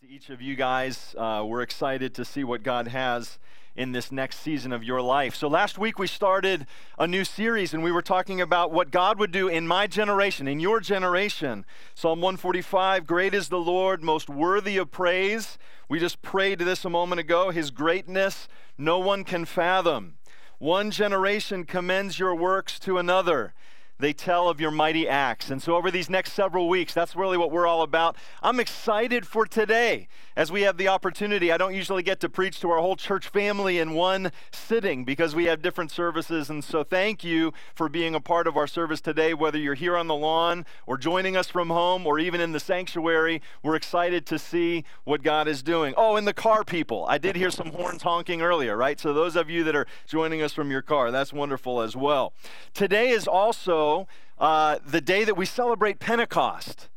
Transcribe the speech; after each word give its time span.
to 0.00 0.08
each 0.08 0.30
of 0.30 0.40
you 0.40 0.56
guys. 0.56 1.14
Uh, 1.18 1.44
we're 1.46 1.60
excited 1.60 2.14
to 2.14 2.24
see 2.24 2.42
what 2.42 2.62
God 2.62 2.88
has 2.88 3.38
in 3.76 3.92
this 3.92 4.10
next 4.10 4.40
season 4.40 4.72
of 4.72 4.82
your 4.82 5.02
life. 5.02 5.34
So, 5.34 5.46
last 5.46 5.76
week 5.76 5.98
we 5.98 6.06
started 6.06 6.66
a 6.98 7.06
new 7.06 7.22
series 7.22 7.74
and 7.74 7.82
we 7.82 7.92
were 7.92 8.00
talking 8.00 8.40
about 8.40 8.72
what 8.72 8.90
God 8.90 9.18
would 9.18 9.30
do 9.30 9.46
in 9.46 9.66
my 9.66 9.86
generation, 9.86 10.48
in 10.48 10.58
your 10.58 10.80
generation. 10.80 11.66
Psalm 11.94 12.22
145 12.22 13.06
Great 13.06 13.34
is 13.34 13.50
the 13.50 13.58
Lord, 13.58 14.02
most 14.02 14.30
worthy 14.30 14.78
of 14.78 14.90
praise. 14.90 15.58
We 15.86 15.98
just 15.98 16.22
prayed 16.22 16.60
this 16.60 16.86
a 16.86 16.90
moment 16.90 17.20
ago. 17.20 17.50
His 17.50 17.70
greatness 17.70 18.48
no 18.78 18.98
one 18.98 19.22
can 19.22 19.44
fathom. 19.44 20.14
One 20.56 20.90
generation 20.90 21.64
commends 21.64 22.18
your 22.18 22.34
works 22.34 22.78
to 22.80 22.96
another 22.96 23.52
they 24.00 24.12
tell 24.12 24.48
of 24.48 24.60
your 24.60 24.70
mighty 24.70 25.08
acts. 25.08 25.50
And 25.50 25.62
so, 25.62 25.76
over 25.76 25.90
these 25.90 26.10
next 26.10 26.32
several 26.32 26.68
weeks, 26.68 26.94
that's 26.94 27.14
really 27.14 27.36
what 27.36 27.50
we're 27.50 27.66
all 27.66 27.82
about. 27.82 28.16
I'm 28.42 28.58
excited 28.58 29.26
for 29.26 29.46
today 29.46 30.08
as 30.36 30.50
we 30.50 30.62
have 30.62 30.76
the 30.76 30.88
opportunity. 30.88 31.52
I 31.52 31.58
don't 31.58 31.74
usually 31.74 32.02
get 32.02 32.20
to 32.20 32.28
preach 32.28 32.60
to 32.60 32.70
our 32.70 32.80
whole 32.80 32.96
church 32.96 33.28
family 33.28 33.78
in 33.78 33.92
one 33.92 34.32
sitting 34.52 35.04
because 35.04 35.34
we 35.34 35.44
have 35.44 35.62
different 35.62 35.90
services. 35.90 36.50
And 36.50 36.64
so, 36.64 36.82
thank 36.82 37.22
you 37.22 37.52
for 37.74 37.88
being 37.88 38.14
a 38.14 38.20
part 38.20 38.46
of 38.46 38.56
our 38.56 38.66
service 38.66 39.00
today, 39.00 39.34
whether 39.34 39.58
you're 39.58 39.74
here 39.74 39.96
on 39.96 40.06
the 40.06 40.14
lawn 40.14 40.64
or 40.86 40.96
joining 40.96 41.36
us 41.36 41.48
from 41.48 41.68
home 41.68 42.06
or 42.06 42.18
even 42.18 42.40
in 42.40 42.52
the 42.52 42.60
sanctuary. 42.60 43.42
We're 43.62 43.76
excited 43.76 44.26
to 44.26 44.38
see 44.38 44.84
what 45.04 45.22
God 45.22 45.46
is 45.46 45.62
doing. 45.62 45.94
Oh, 45.96 46.16
and 46.16 46.26
the 46.26 46.34
car 46.34 46.64
people. 46.64 47.04
I 47.08 47.18
did 47.18 47.36
hear 47.36 47.50
some 47.50 47.72
horns 47.72 48.02
honking 48.02 48.42
earlier, 48.42 48.76
right? 48.76 48.98
So, 48.98 49.12
those 49.12 49.36
of 49.36 49.50
you 49.50 49.64
that 49.64 49.76
are 49.76 49.86
joining 50.06 50.42
us 50.42 50.52
from 50.52 50.70
your 50.70 50.82
car, 50.82 51.10
that's 51.10 51.32
wonderful 51.32 51.80
as 51.80 51.94
well. 51.94 52.32
Today 52.72 53.10
is 53.10 53.28
also 53.28 53.89
uh, 54.38 54.78
the 54.86 55.00
day 55.00 55.24
that 55.24 55.36
we 55.36 55.46
celebrate 55.46 55.98
Pentecost. 55.98 56.88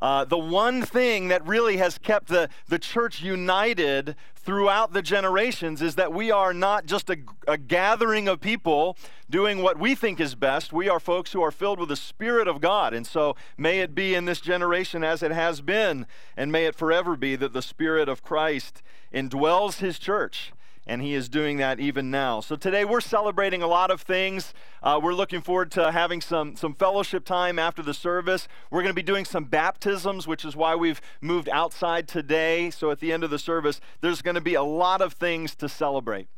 Uh, 0.00 0.24
the 0.24 0.38
one 0.38 0.82
thing 0.82 1.28
that 1.28 1.44
really 1.46 1.78
has 1.78 1.98
kept 1.98 2.28
the, 2.28 2.48
the 2.68 2.78
church 2.78 3.20
united 3.20 4.14
throughout 4.36 4.92
the 4.92 5.02
generations 5.02 5.82
is 5.82 5.96
that 5.96 6.12
we 6.12 6.30
are 6.30 6.54
not 6.54 6.86
just 6.86 7.10
a, 7.10 7.18
a, 7.48 7.58
gathering 7.58 8.28
of 8.28 8.40
people 8.40 8.96
doing 9.28 9.60
what 9.60 9.78
we 9.78 9.96
think 9.96 10.20
is 10.20 10.36
best. 10.36 10.72
We 10.72 10.88
are 10.88 11.00
folks 11.00 11.32
who 11.32 11.42
are 11.42 11.50
filled 11.50 11.80
with 11.80 11.88
the 11.88 11.96
Spirit 11.96 12.46
of 12.46 12.60
God. 12.60 12.94
And 12.94 13.06
so 13.06 13.34
may 13.58 13.80
it 13.80 13.94
be 13.94 14.14
in 14.14 14.24
this 14.24 14.40
generation 14.40 15.02
as 15.02 15.22
it 15.22 15.32
has 15.32 15.60
been, 15.60 16.06
and 16.36 16.52
may 16.52 16.64
it 16.64 16.76
forever 16.76 17.16
be 17.16 17.34
that 17.36 17.52
the 17.52 17.60
Spirit 17.60 18.08
of 18.08 18.22
Christ 18.22 18.82
indwells 19.12 19.80
His 19.80 19.98
church 19.98 20.52
and 20.88 21.02
he 21.02 21.14
is 21.14 21.28
doing 21.28 21.58
that 21.58 21.78
even 21.78 22.10
now. 22.10 22.40
So 22.40 22.56
today 22.56 22.84
we're 22.84 23.02
celebrating 23.02 23.62
a 23.62 23.66
lot 23.66 23.90
of 23.90 24.00
things. 24.00 24.54
Uh, 24.82 24.98
we're 25.02 25.12
looking 25.12 25.42
forward 25.42 25.70
to 25.72 25.92
having 25.92 26.20
some, 26.20 26.56
some 26.56 26.74
fellowship 26.74 27.24
time 27.24 27.58
after 27.58 27.82
the 27.82 27.92
service. 27.92 28.48
We're 28.70 28.82
going 28.82 28.90
to 28.90 28.94
be 28.94 29.02
doing 29.02 29.26
some 29.26 29.44
baptisms, 29.44 30.26
which 30.26 30.44
is 30.44 30.56
why 30.56 30.74
we've 30.74 31.00
moved 31.20 31.48
outside 31.50 32.08
today. 32.08 32.70
So 32.70 32.90
at 32.90 33.00
the 33.00 33.12
end 33.12 33.22
of 33.22 33.30
the 33.30 33.38
service, 33.38 33.80
there's 34.00 34.22
going 34.22 34.34
to 34.36 34.40
be 34.40 34.54
a 34.54 34.62
lot 34.62 35.02
of 35.02 35.12
things 35.12 35.54
to 35.56 35.68
celebrate. 35.68 36.28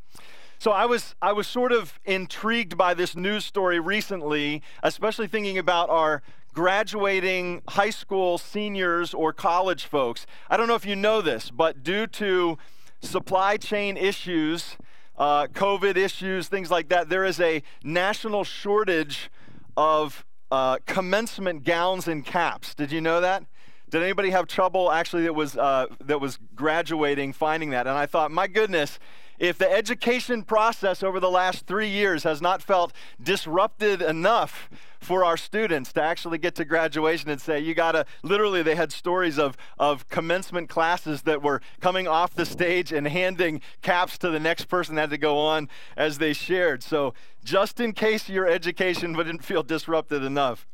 So 0.58 0.72
I 0.72 0.84
was 0.84 1.14
I 1.22 1.32
was 1.32 1.46
sort 1.46 1.72
of 1.72 1.98
intrigued 2.04 2.76
by 2.76 2.92
this 2.92 3.16
news 3.16 3.46
story 3.46 3.80
recently, 3.80 4.62
especially 4.82 5.26
thinking 5.26 5.56
about 5.56 5.88
our 5.88 6.22
graduating 6.52 7.62
high 7.68 7.88
school 7.88 8.36
seniors 8.36 9.14
or 9.14 9.32
college 9.32 9.86
folks. 9.86 10.26
I 10.50 10.58
don't 10.58 10.68
know 10.68 10.74
if 10.74 10.84
you 10.84 10.96
know 10.96 11.22
this, 11.22 11.50
but 11.50 11.82
due 11.82 12.06
to 12.08 12.58
supply 13.00 13.56
chain 13.56 13.96
issues, 13.96 14.76
uh, 15.16 15.46
COVID 15.46 15.96
issues, 15.96 16.48
things 16.48 16.70
like 16.70 16.88
that, 16.88 17.08
there 17.08 17.24
is 17.24 17.40
a 17.40 17.62
national 17.82 18.44
shortage 18.44 19.30
of 19.76 20.24
uh, 20.50 20.78
commencement 20.86 21.64
gowns 21.64 22.08
and 22.08 22.24
caps. 22.24 22.74
Did 22.74 22.92
you 22.92 23.00
know 23.00 23.20
that? 23.20 23.44
Did 23.90 24.02
anybody 24.02 24.30
have 24.30 24.46
trouble 24.46 24.90
actually 24.90 25.24
that 25.24 25.34
was 25.34 25.56
uh, 25.56 25.86
that 26.04 26.20
was 26.20 26.38
graduating 26.54 27.32
finding 27.32 27.70
that? 27.70 27.86
And 27.86 27.96
I 27.96 28.06
thought, 28.06 28.30
my 28.30 28.46
goodness, 28.46 28.98
if 29.40 29.56
the 29.56 29.72
education 29.72 30.42
process 30.42 31.02
over 31.02 31.18
the 31.18 31.30
last 31.30 31.66
three 31.66 31.88
years 31.88 32.24
has 32.24 32.42
not 32.42 32.62
felt 32.62 32.92
disrupted 33.20 34.02
enough 34.02 34.68
for 35.00 35.24
our 35.24 35.38
students 35.38 35.94
to 35.94 36.02
actually 36.02 36.36
get 36.36 36.54
to 36.56 36.64
graduation 36.64 37.30
and 37.30 37.40
say, 37.40 37.58
you 37.58 37.72
gotta, 37.72 38.04
literally, 38.22 38.62
they 38.62 38.74
had 38.74 38.92
stories 38.92 39.38
of, 39.38 39.56
of 39.78 40.06
commencement 40.10 40.68
classes 40.68 41.22
that 41.22 41.42
were 41.42 41.62
coming 41.80 42.06
off 42.06 42.34
the 42.34 42.44
stage 42.44 42.92
and 42.92 43.08
handing 43.08 43.62
caps 43.80 44.18
to 44.18 44.28
the 44.28 44.38
next 44.38 44.66
person 44.66 44.94
that 44.96 45.00
had 45.00 45.10
to 45.10 45.18
go 45.18 45.38
on 45.38 45.70
as 45.96 46.18
they 46.18 46.34
shared. 46.34 46.82
So, 46.82 47.14
just 47.42 47.80
in 47.80 47.94
case 47.94 48.28
your 48.28 48.46
education 48.46 49.14
didn't 49.14 49.42
feel 49.42 49.62
disrupted 49.62 50.22
enough. 50.22 50.66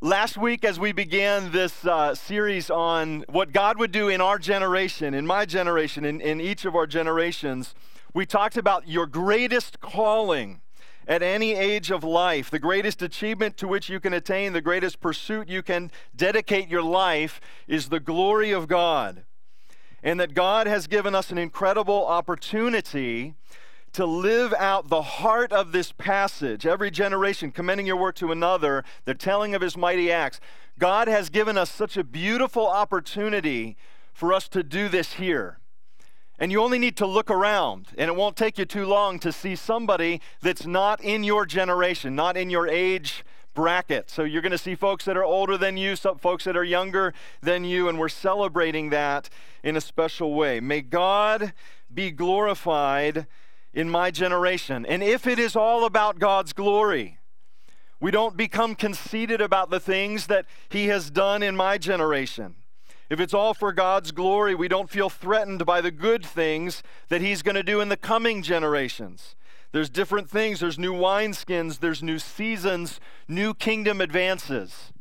Last 0.00 0.38
week, 0.38 0.64
as 0.64 0.78
we 0.78 0.92
began 0.92 1.50
this 1.50 1.84
uh, 1.84 2.14
series 2.14 2.70
on 2.70 3.24
what 3.28 3.52
God 3.52 3.80
would 3.80 3.90
do 3.90 4.08
in 4.08 4.20
our 4.20 4.38
generation, 4.38 5.12
in 5.12 5.26
my 5.26 5.44
generation, 5.44 6.04
in, 6.04 6.20
in 6.20 6.40
each 6.40 6.64
of 6.64 6.76
our 6.76 6.86
generations, 6.86 7.74
we 8.14 8.24
talked 8.24 8.56
about 8.56 8.86
your 8.86 9.08
greatest 9.08 9.80
calling 9.80 10.60
at 11.08 11.20
any 11.20 11.52
age 11.56 11.90
of 11.90 12.04
life, 12.04 12.48
the 12.48 12.60
greatest 12.60 13.02
achievement 13.02 13.56
to 13.56 13.66
which 13.66 13.88
you 13.88 13.98
can 13.98 14.12
attain, 14.12 14.52
the 14.52 14.60
greatest 14.60 15.00
pursuit 15.00 15.48
you 15.48 15.64
can 15.64 15.90
dedicate 16.14 16.68
your 16.68 16.82
life 16.82 17.40
is 17.66 17.88
the 17.88 17.98
glory 17.98 18.52
of 18.52 18.68
God. 18.68 19.24
And 20.00 20.20
that 20.20 20.32
God 20.32 20.68
has 20.68 20.86
given 20.86 21.12
us 21.16 21.32
an 21.32 21.38
incredible 21.38 22.06
opportunity 22.06 23.34
to 23.92 24.04
live 24.04 24.52
out 24.54 24.88
the 24.88 25.02
heart 25.02 25.52
of 25.52 25.72
this 25.72 25.92
passage, 25.92 26.66
every 26.66 26.90
generation 26.90 27.50
commending 27.50 27.86
your 27.86 27.96
work 27.96 28.14
to 28.16 28.32
another, 28.32 28.84
the 29.04 29.14
telling 29.14 29.54
of 29.54 29.62
his 29.62 29.76
mighty 29.76 30.10
acts. 30.10 30.40
God 30.78 31.08
has 31.08 31.28
given 31.28 31.58
us 31.58 31.70
such 31.70 31.96
a 31.96 32.04
beautiful 32.04 32.66
opportunity 32.66 33.76
for 34.12 34.32
us 34.32 34.48
to 34.48 34.62
do 34.62 34.88
this 34.88 35.14
here. 35.14 35.58
And 36.38 36.52
you 36.52 36.60
only 36.60 36.78
need 36.78 36.96
to 36.98 37.06
look 37.06 37.30
around, 37.30 37.88
and 37.98 38.08
it 38.08 38.14
won't 38.14 38.36
take 38.36 38.58
you 38.58 38.64
too 38.64 38.86
long 38.86 39.18
to 39.20 39.32
see 39.32 39.56
somebody 39.56 40.20
that's 40.40 40.66
not 40.66 41.02
in 41.02 41.24
your 41.24 41.44
generation, 41.44 42.14
not 42.14 42.36
in 42.36 42.48
your 42.48 42.68
age 42.68 43.24
bracket. 43.54 44.08
So 44.08 44.22
you're 44.22 44.42
going 44.42 44.52
to 44.52 44.58
see 44.58 44.76
folks 44.76 45.04
that 45.06 45.16
are 45.16 45.24
older 45.24 45.58
than 45.58 45.76
you, 45.76 45.96
some 45.96 46.16
folks 46.18 46.44
that 46.44 46.56
are 46.56 46.62
younger 46.62 47.12
than 47.42 47.64
you, 47.64 47.88
and 47.88 47.98
we're 47.98 48.08
celebrating 48.08 48.90
that 48.90 49.28
in 49.64 49.76
a 49.76 49.80
special 49.80 50.34
way. 50.34 50.60
May 50.60 50.80
God 50.80 51.52
be 51.92 52.12
glorified 52.12 53.26
in 53.72 53.88
my 53.90 54.10
generation. 54.10 54.86
And 54.86 55.02
if 55.02 55.26
it 55.26 55.38
is 55.38 55.56
all 55.56 55.84
about 55.84 56.18
God's 56.18 56.52
glory, 56.52 57.18
we 58.00 58.10
don't 58.10 58.36
become 58.36 58.74
conceited 58.74 59.40
about 59.40 59.70
the 59.70 59.80
things 59.80 60.26
that 60.28 60.46
He 60.68 60.86
has 60.86 61.10
done 61.10 61.42
in 61.42 61.56
my 61.56 61.78
generation. 61.78 62.56
If 63.10 63.20
it's 63.20 63.34
all 63.34 63.54
for 63.54 63.72
God's 63.72 64.12
glory, 64.12 64.54
we 64.54 64.68
don't 64.68 64.90
feel 64.90 65.08
threatened 65.08 65.64
by 65.64 65.80
the 65.80 65.90
good 65.90 66.24
things 66.24 66.82
that 67.08 67.20
He's 67.20 67.42
going 67.42 67.54
to 67.54 67.62
do 67.62 67.80
in 67.80 67.88
the 67.88 67.96
coming 67.96 68.42
generations. 68.42 69.34
There's 69.72 69.90
different 69.90 70.30
things. 70.30 70.60
There's 70.60 70.78
new 70.78 70.94
wineskins, 70.94 71.80
there's 71.80 72.02
new 72.02 72.18
seasons, 72.18 73.00
new 73.26 73.54
kingdom 73.54 74.00
advances. 74.00 74.92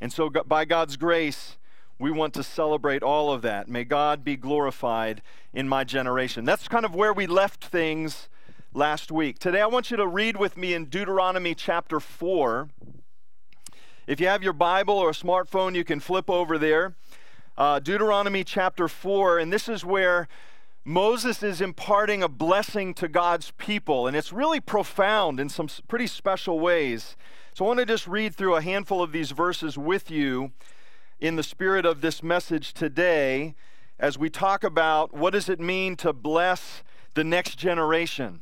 And 0.00 0.12
so, 0.12 0.30
by 0.30 0.64
God's 0.64 0.96
grace, 0.96 1.56
we 1.98 2.10
want 2.10 2.32
to 2.34 2.42
celebrate 2.42 3.02
all 3.02 3.32
of 3.32 3.42
that. 3.42 3.68
May 3.68 3.84
God 3.84 4.22
be 4.22 4.36
glorified 4.36 5.20
in 5.52 5.68
my 5.68 5.82
generation. 5.82 6.44
That's 6.44 6.68
kind 6.68 6.84
of 6.84 6.94
where 6.94 7.12
we 7.12 7.26
left 7.26 7.64
things 7.64 8.28
last 8.72 9.10
week. 9.10 9.38
Today, 9.40 9.60
I 9.60 9.66
want 9.66 9.90
you 9.90 9.96
to 9.96 10.06
read 10.06 10.36
with 10.36 10.56
me 10.56 10.74
in 10.74 10.84
Deuteronomy 10.84 11.54
chapter 11.56 11.98
4. 11.98 12.68
If 14.06 14.20
you 14.20 14.28
have 14.28 14.44
your 14.44 14.52
Bible 14.52 14.94
or 14.94 15.10
a 15.10 15.14
smartphone, 15.14 15.74
you 15.74 15.82
can 15.82 15.98
flip 15.98 16.30
over 16.30 16.56
there. 16.56 16.94
Uh, 17.56 17.80
Deuteronomy 17.80 18.44
chapter 18.44 18.86
4, 18.86 19.40
and 19.40 19.52
this 19.52 19.68
is 19.68 19.84
where 19.84 20.28
Moses 20.84 21.42
is 21.42 21.60
imparting 21.60 22.22
a 22.22 22.28
blessing 22.28 22.94
to 22.94 23.08
God's 23.08 23.50
people, 23.58 24.06
and 24.06 24.16
it's 24.16 24.32
really 24.32 24.60
profound 24.60 25.40
in 25.40 25.48
some 25.48 25.68
pretty 25.88 26.06
special 26.06 26.60
ways. 26.60 27.16
So 27.54 27.64
I 27.64 27.68
want 27.68 27.80
to 27.80 27.86
just 27.86 28.06
read 28.06 28.36
through 28.36 28.54
a 28.54 28.62
handful 28.62 29.02
of 29.02 29.10
these 29.10 29.32
verses 29.32 29.76
with 29.76 30.12
you 30.12 30.52
in 31.20 31.36
the 31.36 31.42
spirit 31.42 31.84
of 31.84 32.00
this 32.00 32.22
message 32.22 32.72
today 32.72 33.54
as 33.98 34.16
we 34.16 34.30
talk 34.30 34.62
about 34.62 35.12
what 35.12 35.32
does 35.32 35.48
it 35.48 35.58
mean 35.58 35.96
to 35.96 36.12
bless 36.12 36.82
the 37.14 37.24
next 37.24 37.56
generation. 37.56 38.40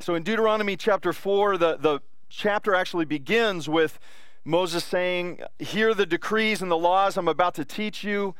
So 0.00 0.14
in 0.14 0.22
Deuteronomy 0.22 0.76
chapter 0.76 1.12
4, 1.12 1.58
the, 1.58 1.76
the 1.76 2.00
chapter 2.30 2.74
actually 2.74 3.04
begins 3.04 3.68
with 3.68 3.98
Moses 4.44 4.84
saying, 4.84 5.40
Hear 5.58 5.92
the 5.92 6.06
decrees 6.06 6.62
and 6.62 6.70
the 6.70 6.78
laws 6.78 7.16
I'm 7.16 7.28
about 7.28 7.54
to 7.54 7.64
teach 7.64 8.02
you. 8.02 8.34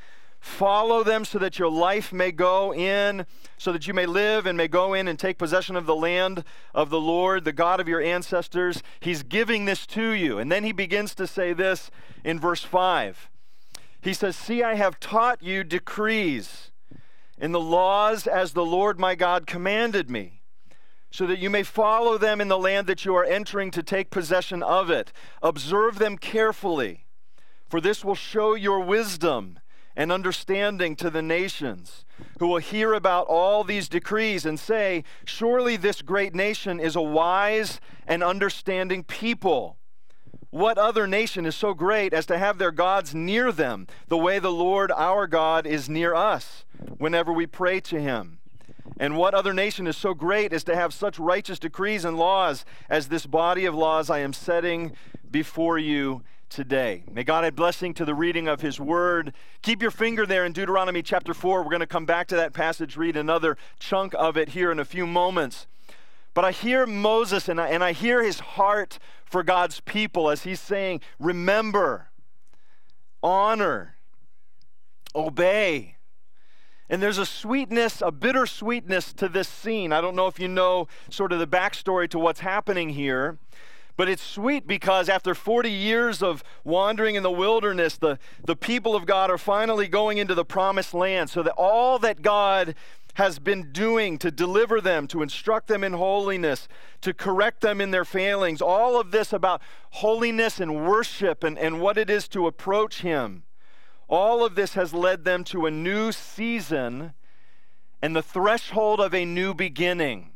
Follow 0.44 1.02
them 1.02 1.25
so 1.25 1.38
that 1.38 1.58
your 1.58 1.70
life 1.70 2.12
may 2.12 2.31
go 2.31 2.73
in, 2.75 3.25
so 3.56 3.73
that 3.73 3.88
you 3.88 3.94
may 3.94 4.05
live 4.05 4.44
and 4.44 4.58
may 4.58 4.69
go 4.69 4.93
in 4.93 5.08
and 5.08 5.19
take 5.19 5.38
possession 5.38 5.75
of 5.75 5.87
the 5.87 5.96
land 5.96 6.44
of 6.75 6.91
the 6.91 7.00
Lord, 7.00 7.44
the 7.44 7.52
God 7.52 7.81
of 7.81 7.88
your 7.88 8.02
ancestors. 8.02 8.82
He's 9.00 9.23
giving 9.23 9.64
this 9.64 9.87
to 9.87 10.11
you. 10.11 10.38
And 10.38 10.52
then 10.52 10.62
he 10.62 10.70
begins 10.70 11.14
to 11.14 11.26
say 11.26 11.55
this 11.55 11.91
in 12.25 12.38
verse 12.38 12.62
5. 12.62 13.31
He 14.02 14.12
says, 14.12 14.37
See, 14.37 14.62
I 14.62 14.75
have 14.75 15.00
taught 15.00 15.43
you 15.43 15.64
decrees 15.64 16.73
in 17.38 17.52
the 17.52 17.58
laws 17.58 18.26
as 18.26 18.52
the 18.52 18.67
Lord 18.67 19.00
my 19.00 19.14
God 19.14 19.46
commanded 19.46 20.11
me, 20.11 20.43
so 21.11 21.26
that 21.26 21.38
you 21.38 21.49
may 21.49 21.62
follow 21.62 22.19
them 22.19 22.38
in 22.43 22.49
the 22.49 22.58
land 22.58 22.87
that 22.87 23.06
you 23.06 23.17
are 23.17 23.25
entering 23.25 23.70
to 23.70 23.82
take 23.82 24.11
possession 24.11 24.62
of 24.62 24.91
it. 24.91 25.11
Observe 25.43 25.99
them 25.99 26.19
carefully, 26.19 27.06
for 27.67 27.81
this 27.81 28.05
will 28.05 28.14
show 28.14 28.55
your 28.55 28.81
wisdom 28.81 29.58
and 29.96 30.11
understanding 30.11 30.96
to 30.96 31.11
the 31.11 31.23
nations, 31.23 32.05
who 32.38 32.49
will 32.49 32.58
hear 32.58 32.94
about 32.94 33.26
all 33.26 33.64
these 33.64 33.88
decrees 33.88 34.44
and 34.44 34.58
say, 34.58 35.05
Surely 35.25 35.76
this 35.76 36.02
great 36.02 36.35
nation 36.35 36.81
is 36.81 36.96
a 36.96 37.02
wise 37.02 37.81
and 38.06 38.23
understanding 38.23 39.05
people. 39.05 39.76
What 40.50 40.79
other 40.79 41.06
nation 41.06 41.46
is 41.46 41.56
so 41.56 41.75
great 41.75 42.12
as 42.12 42.26
to 42.26 42.38
have 42.38 42.58
their 42.58 42.70
gods 42.70 43.14
near 43.14 43.50
them, 43.50 43.88
the 44.08 44.19
way 44.19 44.38
the 44.38 44.52
Lord 44.52 44.93
our 44.93 45.26
God 45.26 45.67
is 45.67 45.88
near 45.88 46.14
us 46.14 46.64
whenever 46.99 47.32
we 47.32 47.46
pray 47.46 47.81
to 47.81 48.00
him? 48.00 48.38
And 48.99 49.17
what 49.17 49.35
other 49.35 49.52
nation 49.52 49.87
is 49.87 49.96
so 49.96 50.14
great 50.14 50.52
as 50.52 50.62
to 50.64 50.76
have 50.76 50.94
such 50.94 51.19
righteous 51.19 51.58
decrees 51.58 52.05
and 52.05 52.17
laws 52.17 52.64
as 52.88 53.08
this 53.08 53.26
body 53.26 53.64
of 53.64 53.75
laws 53.75 54.08
I 54.08 54.20
am 54.20 54.32
setting 54.32 54.93
before 55.29 55.79
you 55.79 56.23
today. 56.55 57.03
May 57.11 57.25
God 57.25 57.45
add 57.45 57.56
blessing 57.56 57.95
to 57.95 58.05
the 58.05 58.15
reading 58.15 58.47
of 58.47 58.61
His 58.61 58.79
Word. 58.79 59.33
Keep 59.62 59.83
your 59.83 59.91
finger 59.91 60.25
there 60.25 60.45
in 60.45 60.53
Deuteronomy 60.53 61.03
chapter 61.03 61.35
4. 61.35 61.62
We're 61.62 61.69
going 61.69 61.81
to 61.81 61.87
come 61.87 62.06
back 62.06 62.29
to 62.29 62.37
that 62.37 62.53
passage, 62.53 62.97
read 62.97 63.17
another 63.17 63.56
chunk 63.81 64.15
of 64.17 64.37
it 64.37 64.51
here 64.51 64.71
in 64.71 64.79
a 64.79 64.85
few 64.85 65.05
moments. 65.05 65.67
But 66.33 66.45
I 66.45 66.53
hear 66.53 66.87
Moses 66.87 67.49
and 67.49 67.61
I, 67.61 67.69
and 67.69 67.83
I 67.83 67.91
hear 67.91 68.23
his 68.23 68.39
heart 68.39 69.01
for 69.25 69.43
God's 69.43 69.81
people 69.81 70.31
as 70.31 70.45
he's 70.45 70.61
saying, 70.61 71.01
Remember, 71.19 72.11
honor, 73.21 73.97
obey. 75.12 75.97
And 76.89 77.03
there's 77.03 77.19
a 77.19 77.27
sweetness, 77.27 78.01
a 78.01 78.12
bitter 78.12 78.47
sweetness 78.47 79.12
to 79.15 79.29
this 79.29 79.49
scene. 79.49 79.93
I 79.93 80.01
don't 80.01 80.15
know 80.15 80.29
if 80.29 80.39
you 80.39 80.47
know 80.47 80.87
sort 81.11 81.33
of 81.33 81.41
the 81.41 81.49
backstory 81.49 82.09
to 82.11 82.19
what's 82.19 82.41
happening 82.41 82.91
here. 82.91 83.39
But 83.96 84.08
it's 84.08 84.23
sweet 84.23 84.67
because 84.67 85.08
after 85.08 85.35
40 85.35 85.70
years 85.70 86.23
of 86.23 86.43
wandering 86.64 87.14
in 87.14 87.23
the 87.23 87.31
wilderness, 87.31 87.96
the, 87.96 88.19
the 88.44 88.56
people 88.56 88.96
of 88.96 89.06
God 89.06 89.31
are 89.31 89.38
finally 89.38 89.87
going 89.87 90.19
into 90.19 90.35
the 90.35 90.44
promised 90.44 90.94
land 90.94 91.31
so 91.31 91.43
that 91.44 91.52
all 91.52 91.99
that 92.00 92.20
God 92.20 92.75
has 93.14 93.38
been 93.38 93.70
doing 93.70 94.19
to 94.19 94.31
deliver 94.31 94.81
them, 94.81 95.06
to 95.06 95.23
instruct 95.23 95.69
them 95.69 95.85
in 95.85 95.93
holiness, 95.93 96.67
to 97.00 97.14
correct 97.14 97.61
them 97.61 97.81
in 97.81 97.93
their 97.93 98.05
failings, 98.05 98.61
all 98.61 98.99
of 98.99 99.12
this 99.12 99.32
about 99.32 99.62
holiness 99.91 100.58
and 100.58 100.85
worship 100.85 101.44
and, 101.44 101.56
and 101.56 101.81
what 101.81 101.96
it 101.96 102.11
is 102.11 102.26
to 102.26 102.49
approach 102.49 103.02
Him, 103.02 103.44
all 104.08 104.44
of 104.44 104.56
this 104.56 104.75
has 104.75 104.93
led 104.93 105.25
them 105.25 105.44
to 105.44 105.67
a 105.67 105.70
new 105.70 106.11
season 106.11 107.14
and 108.02 108.14
the 108.14 108.23
threshold 108.23 109.00
of 109.00 109.14
a 109.14 109.25
new 109.25 109.55
beginning. 109.55 110.33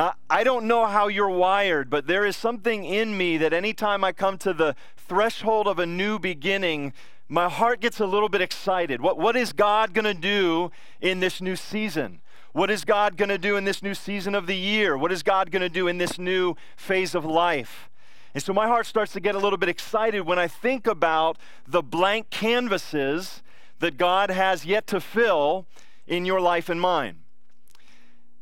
Now, 0.00 0.14
I 0.30 0.44
don't 0.44 0.64
know 0.64 0.86
how 0.86 1.08
you're 1.08 1.28
wired, 1.28 1.90
but 1.90 2.06
there 2.06 2.24
is 2.24 2.34
something 2.34 2.86
in 2.86 3.18
me 3.18 3.36
that 3.36 3.52
anytime 3.52 4.02
I 4.02 4.12
come 4.12 4.38
to 4.38 4.54
the 4.54 4.74
threshold 4.96 5.68
of 5.68 5.78
a 5.78 5.84
new 5.84 6.18
beginning, 6.18 6.94
my 7.28 7.50
heart 7.50 7.80
gets 7.80 8.00
a 8.00 8.06
little 8.06 8.30
bit 8.30 8.40
excited. 8.40 9.02
What, 9.02 9.18
what 9.18 9.36
is 9.36 9.52
God 9.52 9.92
going 9.92 10.06
to 10.06 10.14
do 10.14 10.70
in 11.02 11.20
this 11.20 11.42
new 11.42 11.54
season? 11.54 12.22
What 12.54 12.70
is 12.70 12.86
God 12.86 13.18
going 13.18 13.28
to 13.28 13.36
do 13.36 13.58
in 13.58 13.64
this 13.64 13.82
new 13.82 13.92
season 13.92 14.34
of 14.34 14.46
the 14.46 14.56
year? 14.56 14.96
What 14.96 15.12
is 15.12 15.22
God 15.22 15.50
going 15.50 15.60
to 15.60 15.68
do 15.68 15.86
in 15.86 15.98
this 15.98 16.18
new 16.18 16.54
phase 16.78 17.14
of 17.14 17.26
life? 17.26 17.90
And 18.32 18.42
so 18.42 18.54
my 18.54 18.68
heart 18.68 18.86
starts 18.86 19.12
to 19.12 19.20
get 19.20 19.34
a 19.34 19.38
little 19.38 19.58
bit 19.58 19.68
excited 19.68 20.22
when 20.22 20.38
I 20.38 20.48
think 20.48 20.86
about 20.86 21.36
the 21.68 21.82
blank 21.82 22.30
canvases 22.30 23.42
that 23.80 23.98
God 23.98 24.30
has 24.30 24.64
yet 24.64 24.86
to 24.86 24.98
fill 24.98 25.66
in 26.06 26.24
your 26.24 26.40
life 26.40 26.70
and 26.70 26.80
mine. 26.80 27.16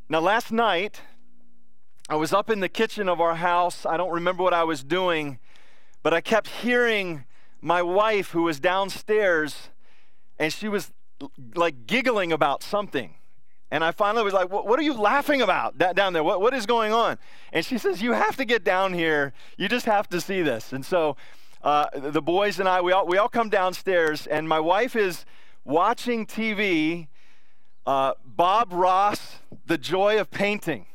Now, 0.07 0.21
last 0.21 0.53
night, 0.53 1.01
I 2.11 2.15
was 2.15 2.33
up 2.33 2.49
in 2.49 2.59
the 2.59 2.69
kitchen 2.69 3.07
of 3.07 3.21
our 3.21 3.35
house. 3.35 3.85
I 3.85 3.95
don't 3.95 4.09
remember 4.09 4.41
what 4.41 4.53
I 4.53 4.63
was 4.63 4.83
doing, 4.83 5.37
but 6.01 6.11
I 6.11 6.21
kept 6.21 6.47
hearing 6.47 7.23
my 7.61 7.83
wife, 7.83 8.31
who 8.31 8.43
was 8.43 8.59
downstairs, 8.59 9.69
and 10.39 10.51
she 10.51 10.67
was 10.67 10.91
like 11.53 11.85
giggling 11.85 12.31
about 12.33 12.63
something. 12.63 13.13
And 13.69 13.83
I 13.83 13.91
finally 13.91 14.23
was 14.23 14.33
like, 14.33 14.49
What 14.49 14.79
are 14.79 14.81
you 14.81 14.95
laughing 14.95 15.43
about 15.43 15.77
down 15.77 16.13
there? 16.13 16.23
What, 16.23 16.41
what 16.41 16.55
is 16.55 16.65
going 16.65 16.93
on? 16.93 17.19
And 17.53 17.63
she 17.63 17.77
says, 17.77 18.01
You 18.01 18.13
have 18.13 18.35
to 18.37 18.45
get 18.45 18.63
down 18.63 18.95
here. 18.95 19.31
You 19.55 19.69
just 19.69 19.85
have 19.85 20.09
to 20.09 20.19
see 20.19 20.41
this. 20.41 20.73
And 20.73 20.83
so 20.83 21.15
uh, 21.61 21.85
the 21.93 22.23
boys 22.23 22.59
and 22.59 22.67
I, 22.67 22.81
we 22.81 22.91
all, 22.91 23.05
we 23.05 23.19
all 23.19 23.29
come 23.29 23.49
downstairs, 23.49 24.25
and 24.25 24.49
my 24.49 24.59
wife 24.59 24.95
is 24.95 25.25
watching 25.63 26.25
TV, 26.25 27.07
uh, 27.85 28.13
Bob 28.25 28.73
Ross, 28.73 29.35
The 29.67 29.77
Joy 29.77 30.19
of 30.19 30.31
Painting. 30.31 30.87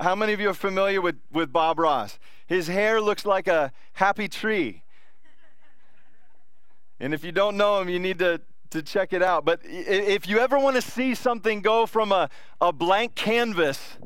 How 0.00 0.14
many 0.14 0.32
of 0.32 0.40
you 0.40 0.48
are 0.50 0.54
familiar 0.54 1.00
with, 1.00 1.16
with 1.32 1.52
Bob 1.52 1.78
Ross? 1.78 2.20
His 2.46 2.68
hair 2.68 3.00
looks 3.00 3.26
like 3.26 3.48
a 3.48 3.72
happy 3.94 4.28
tree. 4.28 4.82
And 7.00 7.12
if 7.12 7.24
you 7.24 7.32
don't 7.32 7.56
know 7.56 7.80
him, 7.80 7.88
you 7.88 7.98
need 7.98 8.20
to, 8.20 8.40
to 8.70 8.82
check 8.82 9.12
it 9.12 9.22
out. 9.22 9.44
But 9.44 9.60
if 9.64 10.28
you 10.28 10.38
ever 10.38 10.58
want 10.58 10.76
to 10.76 10.82
see 10.82 11.16
something 11.16 11.60
go 11.60 11.84
from 11.86 12.12
a, 12.12 12.30
a 12.60 12.72
blank 12.72 13.16
canvas 13.16 13.98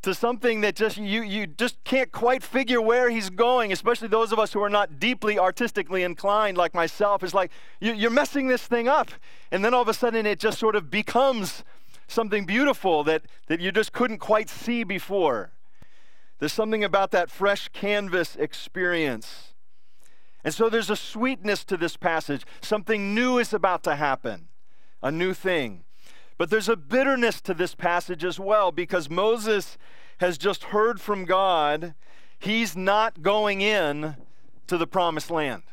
to 0.00 0.14
something 0.14 0.62
that 0.62 0.76
just 0.76 0.96
you, 0.96 1.22
you 1.22 1.46
just 1.46 1.82
can't 1.84 2.10
quite 2.10 2.42
figure 2.42 2.80
where 2.80 3.10
he's 3.10 3.28
going, 3.28 3.70
especially 3.70 4.08
those 4.08 4.32
of 4.32 4.38
us 4.38 4.52
who 4.54 4.62
are 4.62 4.70
not 4.70 4.98
deeply 4.98 5.38
artistically 5.38 6.04
inclined 6.04 6.56
like 6.56 6.72
myself, 6.72 7.22
it's 7.22 7.34
like 7.34 7.50
you, 7.80 7.92
you're 7.92 8.10
messing 8.10 8.46
this 8.48 8.62
thing 8.66 8.88
up. 8.88 9.10
And 9.50 9.62
then 9.62 9.74
all 9.74 9.82
of 9.82 9.88
a 9.88 9.94
sudden 9.94 10.24
it 10.24 10.38
just 10.38 10.58
sort 10.58 10.74
of 10.76 10.90
becomes 10.90 11.64
something 12.08 12.44
beautiful 12.44 13.04
that, 13.04 13.22
that 13.46 13.60
you 13.60 13.70
just 13.70 13.92
couldn't 13.92 14.18
quite 14.18 14.48
see 14.48 14.82
before. 14.82 15.52
There's 16.38 16.52
something 16.52 16.82
about 16.82 17.10
that 17.12 17.30
fresh 17.30 17.68
canvas 17.68 18.34
experience. 18.36 19.54
And 20.42 20.54
so 20.54 20.68
there's 20.68 20.90
a 20.90 20.96
sweetness 20.96 21.64
to 21.64 21.76
this 21.76 21.96
passage. 21.96 22.44
Something 22.60 23.14
new 23.14 23.38
is 23.38 23.52
about 23.52 23.82
to 23.84 23.96
happen, 23.96 24.48
a 25.02 25.10
new 25.10 25.34
thing. 25.34 25.84
But 26.38 26.50
there's 26.50 26.68
a 26.68 26.76
bitterness 26.76 27.40
to 27.42 27.54
this 27.54 27.74
passage 27.74 28.24
as 28.24 28.38
well 28.38 28.70
because 28.72 29.10
Moses 29.10 29.76
has 30.18 30.38
just 30.38 30.64
heard 30.64 31.00
from 31.00 31.24
God 31.24 31.94
he's 32.38 32.76
not 32.76 33.22
going 33.22 33.60
in 33.60 34.16
to 34.68 34.78
the 34.78 34.86
promised 34.86 35.30
land. 35.30 35.64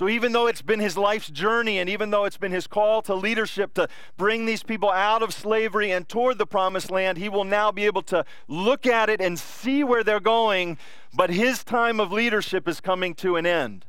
So, 0.00 0.08
even 0.08 0.32
though 0.32 0.46
it's 0.46 0.62
been 0.62 0.80
his 0.80 0.96
life's 0.96 1.28
journey, 1.28 1.78
and 1.78 1.86
even 1.86 2.08
though 2.08 2.24
it's 2.24 2.38
been 2.38 2.52
his 2.52 2.66
call 2.66 3.02
to 3.02 3.14
leadership 3.14 3.74
to 3.74 3.86
bring 4.16 4.46
these 4.46 4.62
people 4.62 4.90
out 4.90 5.22
of 5.22 5.34
slavery 5.34 5.90
and 5.90 6.08
toward 6.08 6.38
the 6.38 6.46
promised 6.46 6.90
land, 6.90 7.18
he 7.18 7.28
will 7.28 7.44
now 7.44 7.70
be 7.70 7.84
able 7.84 8.00
to 8.04 8.24
look 8.48 8.86
at 8.86 9.10
it 9.10 9.20
and 9.20 9.38
see 9.38 9.84
where 9.84 10.02
they're 10.02 10.18
going. 10.18 10.78
But 11.12 11.28
his 11.28 11.62
time 11.62 12.00
of 12.00 12.12
leadership 12.12 12.66
is 12.66 12.80
coming 12.80 13.12
to 13.16 13.36
an 13.36 13.44
end. 13.44 13.84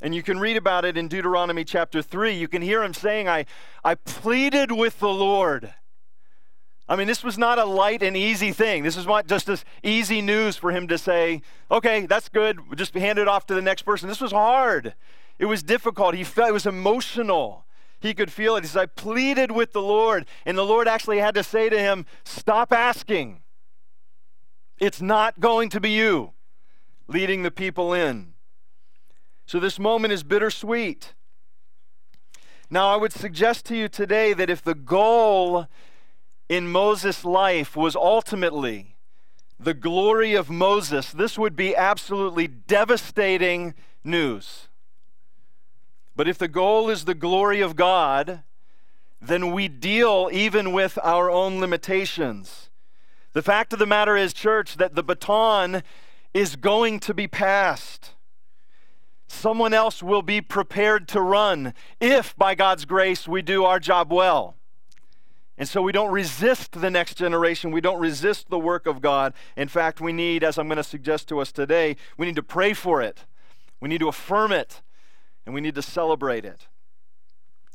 And 0.00 0.14
you 0.14 0.22
can 0.22 0.38
read 0.38 0.56
about 0.56 0.86
it 0.86 0.96
in 0.96 1.08
Deuteronomy 1.08 1.62
chapter 1.62 2.00
3. 2.00 2.32
You 2.32 2.48
can 2.48 2.62
hear 2.62 2.82
him 2.82 2.94
saying, 2.94 3.28
I, 3.28 3.44
I 3.84 3.96
pleaded 3.96 4.72
with 4.72 4.98
the 4.98 5.10
Lord. 5.10 5.74
I 6.88 6.96
mean, 6.96 7.06
this 7.06 7.22
was 7.22 7.36
not 7.36 7.58
a 7.58 7.66
light 7.66 8.02
and 8.02 8.16
easy 8.16 8.50
thing. 8.50 8.82
This 8.82 8.96
is 8.96 9.06
not 9.06 9.26
just 9.26 9.44
this 9.44 9.62
easy 9.82 10.22
news 10.22 10.56
for 10.56 10.72
him 10.72 10.88
to 10.88 10.96
say, 10.96 11.42
okay, 11.70 12.06
that's 12.06 12.30
good, 12.30 12.60
just 12.76 12.94
hand 12.94 13.18
it 13.18 13.28
off 13.28 13.44
to 13.48 13.54
the 13.54 13.60
next 13.60 13.82
person. 13.82 14.08
This 14.08 14.22
was 14.22 14.32
hard. 14.32 14.94
It 15.38 15.46
was 15.46 15.62
difficult. 15.62 16.14
He 16.14 16.24
felt 16.24 16.48
it 16.48 16.52
was 16.52 16.66
emotional. 16.66 17.64
He 18.00 18.14
could 18.14 18.30
feel 18.30 18.56
it. 18.56 18.64
He 18.64 18.68
said, 18.68 18.82
I 18.82 18.86
pleaded 18.86 19.52
with 19.52 19.72
the 19.72 19.82
Lord. 19.82 20.26
And 20.44 20.56
the 20.56 20.64
Lord 20.64 20.88
actually 20.88 21.18
had 21.18 21.34
to 21.34 21.42
say 21.42 21.68
to 21.68 21.78
him, 21.78 22.06
Stop 22.24 22.72
asking. 22.72 23.42
It's 24.78 25.00
not 25.00 25.40
going 25.40 25.70
to 25.70 25.80
be 25.80 25.90
you 25.90 26.32
leading 27.08 27.42
the 27.42 27.50
people 27.50 27.92
in. 27.92 28.34
So 29.46 29.58
this 29.58 29.78
moment 29.78 30.12
is 30.12 30.22
bittersweet. 30.22 31.14
Now, 32.70 32.92
I 32.92 32.96
would 32.96 33.12
suggest 33.12 33.64
to 33.66 33.76
you 33.76 33.88
today 33.88 34.34
that 34.34 34.50
if 34.50 34.62
the 34.62 34.74
goal 34.74 35.66
in 36.48 36.68
Moses' 36.68 37.24
life 37.24 37.74
was 37.74 37.96
ultimately 37.96 38.94
the 39.58 39.74
glory 39.74 40.34
of 40.34 40.50
Moses, 40.50 41.10
this 41.10 41.38
would 41.38 41.56
be 41.56 41.74
absolutely 41.74 42.46
devastating 42.46 43.74
news. 44.04 44.67
But 46.18 46.26
if 46.26 46.36
the 46.36 46.48
goal 46.48 46.90
is 46.90 47.04
the 47.04 47.14
glory 47.14 47.60
of 47.60 47.76
God, 47.76 48.42
then 49.22 49.52
we 49.52 49.68
deal 49.68 50.28
even 50.32 50.72
with 50.72 50.98
our 51.04 51.30
own 51.30 51.60
limitations. 51.60 52.70
The 53.34 53.40
fact 53.40 53.72
of 53.72 53.78
the 53.78 53.86
matter 53.86 54.16
is, 54.16 54.32
church, 54.32 54.78
that 54.78 54.96
the 54.96 55.04
baton 55.04 55.84
is 56.34 56.56
going 56.56 56.98
to 56.98 57.14
be 57.14 57.28
passed. 57.28 58.16
Someone 59.28 59.72
else 59.72 60.02
will 60.02 60.22
be 60.22 60.40
prepared 60.40 61.06
to 61.06 61.20
run 61.20 61.72
if, 62.00 62.36
by 62.36 62.56
God's 62.56 62.84
grace, 62.84 63.28
we 63.28 63.40
do 63.40 63.64
our 63.64 63.78
job 63.78 64.12
well. 64.12 64.56
And 65.56 65.68
so 65.68 65.82
we 65.82 65.92
don't 65.92 66.10
resist 66.10 66.80
the 66.80 66.90
next 66.90 67.14
generation. 67.14 67.70
We 67.70 67.80
don't 67.80 68.00
resist 68.00 68.50
the 68.50 68.58
work 68.58 68.88
of 68.88 69.00
God. 69.00 69.34
In 69.56 69.68
fact, 69.68 70.00
we 70.00 70.12
need, 70.12 70.42
as 70.42 70.58
I'm 70.58 70.66
going 70.66 70.78
to 70.78 70.82
suggest 70.82 71.28
to 71.28 71.38
us 71.38 71.52
today, 71.52 71.94
we 72.16 72.26
need 72.26 72.34
to 72.34 72.42
pray 72.42 72.72
for 72.72 73.00
it. 73.00 73.24
We 73.80 73.88
need 73.88 74.00
to 74.00 74.08
affirm 74.08 74.50
it. 74.50 74.82
And 75.48 75.54
we 75.54 75.62
need 75.62 75.76
to 75.76 75.82
celebrate 75.82 76.44
it. 76.44 76.66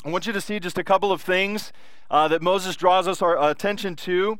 I 0.05 0.11
want 0.11 0.27
you 0.27 0.33
to 0.33 0.41
see 0.41 0.59
just 0.59 0.77
a 0.77 0.83
couple 0.83 1.11
of 1.11 1.23
things 1.23 1.73
uh, 2.11 2.27
that 2.27 2.39
Moses 2.39 2.75
draws 2.75 3.07
us 3.07 3.19
our 3.19 3.49
attention 3.49 3.95
to. 3.95 4.37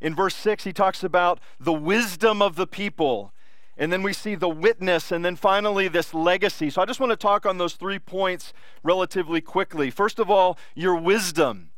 In 0.00 0.14
verse 0.14 0.36
6, 0.36 0.62
he 0.62 0.72
talks 0.72 1.02
about 1.02 1.40
the 1.58 1.72
wisdom 1.72 2.40
of 2.40 2.54
the 2.54 2.68
people. 2.68 3.32
And 3.76 3.92
then 3.92 4.04
we 4.04 4.12
see 4.12 4.36
the 4.36 4.48
witness, 4.48 5.10
and 5.10 5.24
then 5.24 5.34
finally, 5.34 5.88
this 5.88 6.14
legacy. 6.14 6.70
So 6.70 6.80
I 6.80 6.84
just 6.84 7.00
want 7.00 7.10
to 7.10 7.16
talk 7.16 7.44
on 7.44 7.58
those 7.58 7.74
three 7.74 7.98
points 7.98 8.52
relatively 8.84 9.40
quickly. 9.40 9.90
First 9.90 10.20
of 10.20 10.30
all, 10.30 10.56
your 10.76 10.94
wisdom. 10.94 11.70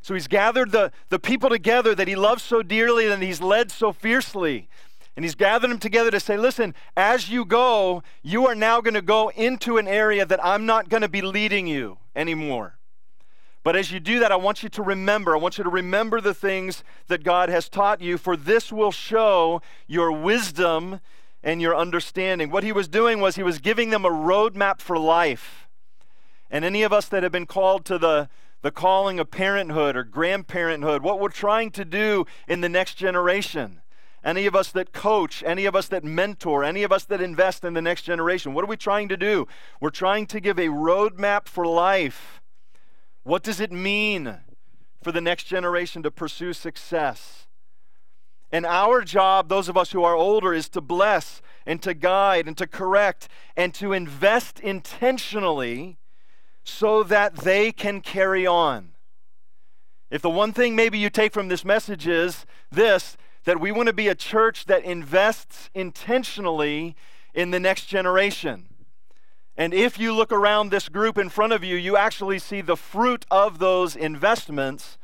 So 0.00 0.14
he's 0.14 0.26
gathered 0.26 0.72
the, 0.72 0.90
the 1.10 1.18
people 1.18 1.50
together 1.50 1.94
that 1.94 2.08
he 2.08 2.16
loves 2.16 2.42
so 2.42 2.62
dearly 2.62 3.12
and 3.12 3.22
he's 3.22 3.42
led 3.42 3.70
so 3.70 3.92
fiercely. 3.92 4.70
And 5.16 5.24
he's 5.24 5.34
gathered 5.34 5.70
them 5.70 5.78
together 5.78 6.10
to 6.10 6.20
say, 6.20 6.36
listen, 6.36 6.74
as 6.94 7.30
you 7.30 7.46
go, 7.46 8.02
you 8.22 8.46
are 8.46 8.54
now 8.54 8.82
going 8.82 8.94
to 8.94 9.02
go 9.02 9.30
into 9.30 9.78
an 9.78 9.88
area 9.88 10.26
that 10.26 10.44
I'm 10.44 10.66
not 10.66 10.90
going 10.90 11.00
to 11.00 11.08
be 11.08 11.22
leading 11.22 11.66
you 11.66 11.96
anymore. 12.14 12.76
But 13.64 13.76
as 13.76 13.90
you 13.90 13.98
do 13.98 14.20
that, 14.20 14.30
I 14.30 14.36
want 14.36 14.62
you 14.62 14.68
to 14.68 14.82
remember. 14.82 15.34
I 15.34 15.40
want 15.40 15.58
you 15.58 15.64
to 15.64 15.70
remember 15.70 16.20
the 16.20 16.34
things 16.34 16.84
that 17.08 17.24
God 17.24 17.48
has 17.48 17.68
taught 17.68 18.00
you, 18.00 18.18
for 18.18 18.36
this 18.36 18.70
will 18.70 18.92
show 18.92 19.62
your 19.88 20.12
wisdom 20.12 21.00
and 21.42 21.62
your 21.62 21.74
understanding. 21.74 22.50
What 22.50 22.62
he 22.62 22.70
was 22.70 22.86
doing 22.86 23.20
was 23.20 23.36
he 23.36 23.42
was 23.42 23.58
giving 23.58 23.90
them 23.90 24.04
a 24.04 24.10
roadmap 24.10 24.80
for 24.80 24.98
life. 24.98 25.66
And 26.50 26.64
any 26.64 26.82
of 26.82 26.92
us 26.92 27.08
that 27.08 27.22
have 27.22 27.32
been 27.32 27.46
called 27.46 27.84
to 27.86 27.98
the, 27.98 28.28
the 28.62 28.70
calling 28.70 29.18
of 29.18 29.30
parenthood 29.30 29.96
or 29.96 30.04
grandparenthood, 30.04 31.00
what 31.00 31.18
we're 31.18 31.28
trying 31.28 31.70
to 31.72 31.84
do 31.84 32.26
in 32.46 32.60
the 32.60 32.68
next 32.68 32.94
generation, 32.94 33.80
any 34.26 34.46
of 34.46 34.56
us 34.56 34.72
that 34.72 34.92
coach, 34.92 35.44
any 35.46 35.66
of 35.66 35.76
us 35.76 35.86
that 35.86 36.02
mentor, 36.02 36.64
any 36.64 36.82
of 36.82 36.90
us 36.90 37.04
that 37.04 37.20
invest 37.20 37.64
in 37.64 37.74
the 37.74 37.80
next 37.80 38.02
generation, 38.02 38.52
what 38.52 38.64
are 38.64 38.68
we 38.68 38.76
trying 38.76 39.08
to 39.08 39.16
do? 39.16 39.46
We're 39.80 39.90
trying 39.90 40.26
to 40.26 40.40
give 40.40 40.58
a 40.58 40.66
roadmap 40.66 41.46
for 41.46 41.64
life. 41.64 42.42
What 43.22 43.44
does 43.44 43.60
it 43.60 43.70
mean 43.70 44.38
for 45.00 45.12
the 45.12 45.20
next 45.20 45.44
generation 45.44 46.02
to 46.02 46.10
pursue 46.10 46.52
success? 46.52 47.46
And 48.50 48.66
our 48.66 49.02
job, 49.02 49.48
those 49.48 49.68
of 49.68 49.76
us 49.76 49.92
who 49.92 50.02
are 50.02 50.16
older, 50.16 50.52
is 50.52 50.68
to 50.70 50.80
bless 50.80 51.40
and 51.64 51.80
to 51.82 51.94
guide 51.94 52.48
and 52.48 52.56
to 52.58 52.66
correct 52.66 53.28
and 53.56 53.72
to 53.74 53.92
invest 53.92 54.58
intentionally 54.58 55.98
so 56.64 57.04
that 57.04 57.36
they 57.36 57.70
can 57.70 58.00
carry 58.00 58.44
on. 58.44 58.90
If 60.10 60.20
the 60.20 60.30
one 60.30 60.52
thing 60.52 60.74
maybe 60.74 60.98
you 60.98 61.10
take 61.10 61.32
from 61.32 61.46
this 61.46 61.64
message 61.64 62.08
is 62.08 62.44
this, 62.72 63.16
that 63.46 63.60
we 63.60 63.72
want 63.72 63.86
to 63.86 63.92
be 63.92 64.08
a 64.08 64.14
church 64.14 64.66
that 64.66 64.84
invests 64.84 65.70
intentionally 65.74 66.94
in 67.32 67.52
the 67.52 67.60
next 67.60 67.86
generation. 67.86 68.66
And 69.56 69.72
if 69.72 69.98
you 69.98 70.12
look 70.12 70.32
around 70.32 70.68
this 70.68 70.88
group 70.88 71.16
in 71.16 71.30
front 71.30 71.52
of 71.52 71.64
you, 71.64 71.76
you 71.76 71.96
actually 71.96 72.38
see 72.38 72.60
the 72.60 72.76
fruit 72.76 73.24
of 73.30 73.58
those 73.58 73.96
investments 73.96 74.98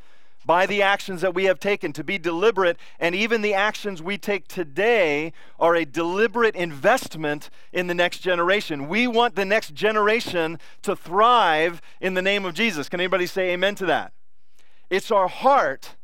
by 0.45 0.67
the 0.67 0.83
actions 0.83 1.21
that 1.21 1.35
we 1.35 1.45
have 1.45 1.61
taken 1.61 1.93
to 1.93 2.03
be 2.03 2.19
deliberate. 2.19 2.77
And 2.99 3.15
even 3.15 3.43
the 3.43 3.55
actions 3.55 4.03
we 4.03 4.19
take 4.19 4.49
today 4.49 5.33
are 5.59 5.77
a 5.77 5.85
deliberate 5.85 6.57
investment 6.57 7.49
in 7.73 7.87
the 7.87 7.95
next 7.95 8.19
generation. 8.19 8.89
We 8.89 9.07
want 9.07 9.37
the 9.37 9.45
next 9.45 9.73
generation 9.73 10.59
to 10.83 10.97
thrive 10.97 11.81
in 12.01 12.15
the 12.15 12.23
name 12.23 12.45
of 12.45 12.55
Jesus. 12.55 12.89
Can 12.89 13.01
anybody 13.01 13.27
say 13.27 13.53
amen 13.53 13.77
to 13.77 13.87
that? 13.87 14.13
It's 14.91 15.13
our 15.13 15.29
heart, 15.29 15.97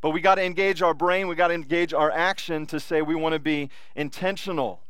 but 0.00 0.10
we 0.10 0.20
got 0.20 0.36
to 0.36 0.44
engage 0.44 0.82
our 0.82 0.94
brain, 0.94 1.28
we 1.28 1.34
got 1.34 1.48
to 1.48 1.54
engage 1.54 1.92
our 1.92 2.10
action 2.10 2.66
to 2.66 2.78
say 2.80 3.02
we 3.02 3.14
want 3.14 3.32
to 3.32 3.38
be 3.38 3.70
intentional. 3.94 4.80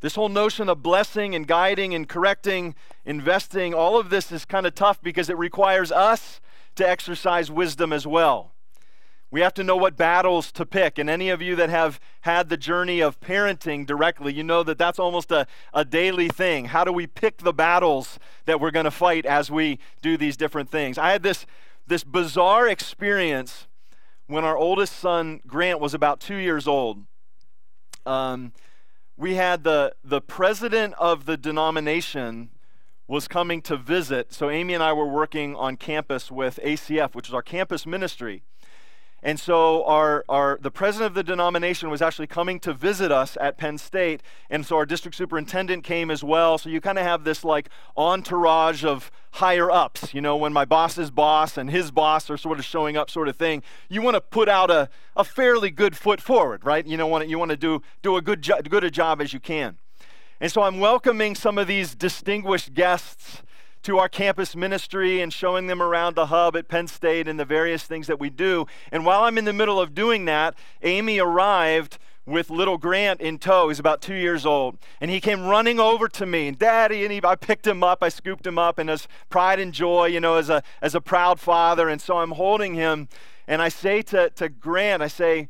This 0.00 0.16
whole 0.16 0.28
notion 0.28 0.68
of 0.68 0.82
blessing 0.82 1.34
and 1.34 1.46
guiding 1.46 1.94
and 1.94 2.08
correcting, 2.08 2.74
investing, 3.04 3.72
all 3.72 3.98
of 3.98 4.10
this 4.10 4.32
is 4.32 4.44
kind 4.44 4.66
of 4.66 4.74
tough 4.74 5.00
because 5.00 5.30
it 5.30 5.38
requires 5.38 5.92
us 5.92 6.40
to 6.74 6.88
exercise 6.88 7.50
wisdom 7.50 7.92
as 7.92 8.06
well. 8.06 8.52
We 9.32 9.40
have 9.40 9.54
to 9.54 9.64
know 9.64 9.76
what 9.76 9.96
battles 9.96 10.52
to 10.52 10.66
pick. 10.66 10.98
And 10.98 11.08
any 11.08 11.30
of 11.30 11.40
you 11.40 11.56
that 11.56 11.70
have 11.70 11.98
had 12.20 12.50
the 12.50 12.58
journey 12.58 13.00
of 13.00 13.18
parenting 13.18 13.86
directly, 13.86 14.34
you 14.34 14.42
know 14.42 14.62
that 14.62 14.76
that's 14.76 14.98
almost 14.98 15.32
a, 15.32 15.46
a 15.72 15.86
daily 15.86 16.28
thing. 16.28 16.66
How 16.66 16.84
do 16.84 16.92
we 16.92 17.06
pick 17.06 17.38
the 17.38 17.54
battles 17.54 18.18
that 18.44 18.60
we're 18.60 18.70
going 18.70 18.84
to 18.84 18.90
fight 18.90 19.24
as 19.24 19.50
we 19.50 19.78
do 20.02 20.18
these 20.18 20.36
different 20.36 20.68
things? 20.68 20.98
I 20.98 21.12
had 21.12 21.22
this, 21.22 21.46
this 21.86 22.04
bizarre 22.04 22.68
experience 22.68 23.66
when 24.26 24.44
our 24.44 24.56
oldest 24.56 24.94
son, 24.94 25.40
Grant, 25.46 25.80
was 25.80 25.94
about 25.94 26.20
two 26.20 26.36
years 26.36 26.66
old. 26.66 27.04
Um, 28.06 28.52
we 29.16 29.34
had 29.34 29.64
the, 29.64 29.94
the 30.02 30.20
president 30.20 30.94
of 30.98 31.26
the 31.26 31.36
denomination 31.36 32.50
was 33.06 33.28
coming 33.28 33.60
to 33.62 33.76
visit. 33.76 34.32
So 34.32 34.48
Amy 34.48 34.74
and 34.74 34.82
I 34.82 34.92
were 34.92 35.06
working 35.06 35.54
on 35.54 35.76
campus 35.76 36.30
with 36.30 36.58
ACF, 36.64 37.14
which 37.14 37.28
is 37.28 37.34
our 37.34 37.42
campus 37.42 37.84
ministry. 37.84 38.42
And 39.24 39.38
so 39.38 39.84
our, 39.84 40.24
our 40.28 40.58
the 40.60 40.70
president 40.70 41.06
of 41.06 41.14
the 41.14 41.22
denomination 41.22 41.90
was 41.90 42.02
actually 42.02 42.26
coming 42.26 42.58
to 42.60 42.72
visit 42.72 43.12
us 43.12 43.38
at 43.40 43.56
Penn 43.56 43.78
State. 43.78 44.20
And 44.50 44.66
so 44.66 44.76
our 44.76 44.84
district 44.84 45.16
superintendent 45.16 45.84
came 45.84 46.10
as 46.10 46.24
well. 46.24 46.58
So 46.58 46.68
you 46.68 46.80
kind 46.80 46.98
of 46.98 47.04
have 47.04 47.22
this 47.22 47.44
like 47.44 47.68
entourage 47.96 48.84
of 48.84 49.12
higher 49.32 49.70
ups, 49.70 50.12
you 50.12 50.20
know, 50.20 50.36
when 50.36 50.52
my 50.52 50.64
boss's 50.64 51.12
boss 51.12 51.56
and 51.56 51.70
his 51.70 51.92
boss 51.92 52.28
are 52.30 52.36
sort 52.36 52.58
of 52.58 52.64
showing 52.64 52.96
up 52.96 53.10
sort 53.10 53.28
of 53.28 53.36
thing. 53.36 53.62
You 53.88 54.02
want 54.02 54.16
to 54.16 54.20
put 54.20 54.48
out 54.48 54.70
a, 54.70 54.88
a 55.16 55.22
fairly 55.22 55.70
good 55.70 55.96
foot 55.96 56.20
forward, 56.20 56.64
right? 56.64 56.84
You 56.84 56.96
know, 56.96 57.06
want 57.06 57.28
you 57.28 57.38
want 57.38 57.52
to 57.52 57.56
do 57.56 57.80
do 58.02 58.16
a 58.16 58.22
good 58.22 58.42
jo- 58.42 58.60
good 58.68 58.82
a 58.82 58.90
job 58.90 59.20
as 59.20 59.32
you 59.32 59.38
can. 59.38 59.78
And 60.40 60.50
so 60.50 60.62
I'm 60.62 60.80
welcoming 60.80 61.36
some 61.36 61.58
of 61.58 61.68
these 61.68 61.94
distinguished 61.94 62.74
guests 62.74 63.42
to 63.82 63.98
our 63.98 64.08
campus 64.08 64.54
ministry 64.54 65.20
and 65.20 65.32
showing 65.32 65.66
them 65.66 65.82
around 65.82 66.14
the 66.14 66.26
hub 66.26 66.56
at 66.56 66.68
Penn 66.68 66.86
State 66.86 67.28
and 67.28 67.38
the 67.38 67.44
various 67.44 67.84
things 67.84 68.06
that 68.06 68.20
we 68.20 68.30
do. 68.30 68.66
And 68.90 69.04
while 69.04 69.24
I'm 69.24 69.38
in 69.38 69.44
the 69.44 69.52
middle 69.52 69.80
of 69.80 69.94
doing 69.94 70.24
that, 70.26 70.54
Amy 70.82 71.18
arrived 71.18 71.98
with 72.24 72.50
little 72.50 72.78
Grant 72.78 73.20
in 73.20 73.38
tow. 73.38 73.68
He's 73.68 73.80
about 73.80 74.00
two 74.00 74.14
years 74.14 74.46
old. 74.46 74.78
And 75.00 75.10
he 75.10 75.20
came 75.20 75.46
running 75.46 75.80
over 75.80 76.08
to 76.08 76.26
me, 76.26 76.48
and 76.48 76.58
Daddy, 76.58 77.02
and 77.02 77.12
he, 77.12 77.20
I 77.24 77.34
picked 77.34 77.66
him 77.66 77.82
up, 77.82 78.02
I 78.02 78.08
scooped 78.08 78.46
him 78.46 78.58
up, 78.58 78.78
and 78.78 78.88
as 78.88 79.08
pride 79.28 79.58
and 79.58 79.72
joy, 79.72 80.06
you 80.06 80.20
know, 80.20 80.36
as 80.36 80.48
a, 80.48 80.62
as 80.80 80.94
a 80.94 81.00
proud 81.00 81.40
father. 81.40 81.88
And 81.88 82.00
so 82.00 82.18
I'm 82.18 82.32
holding 82.32 82.74
him, 82.74 83.08
and 83.48 83.60
I 83.60 83.68
say 83.68 84.02
to, 84.02 84.30
to 84.30 84.48
Grant, 84.48 85.02
I 85.02 85.08
say, 85.08 85.48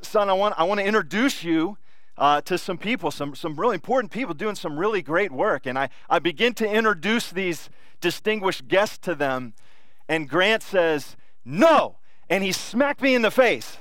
Son, 0.00 0.30
I 0.30 0.32
want, 0.32 0.54
I 0.56 0.64
want 0.64 0.80
to 0.80 0.86
introduce 0.86 1.44
you 1.44 1.76
uh, 2.16 2.40
to 2.42 2.58
some 2.58 2.78
people, 2.78 3.10
some, 3.10 3.34
some 3.34 3.56
really 3.56 3.74
important 3.74 4.12
people 4.12 4.34
doing 4.34 4.54
some 4.54 4.78
really 4.78 5.02
great 5.02 5.32
work. 5.32 5.66
And 5.66 5.78
I, 5.78 5.88
I 6.08 6.18
begin 6.18 6.54
to 6.54 6.68
introduce 6.68 7.30
these 7.30 7.70
distinguished 8.00 8.68
guests 8.68 8.98
to 8.98 9.14
them. 9.14 9.54
And 10.08 10.28
Grant 10.28 10.62
says, 10.62 11.16
No. 11.44 11.96
And 12.30 12.42
he 12.42 12.52
smacked 12.52 13.02
me 13.02 13.14
in 13.14 13.22
the 13.22 13.30
face. 13.30 13.78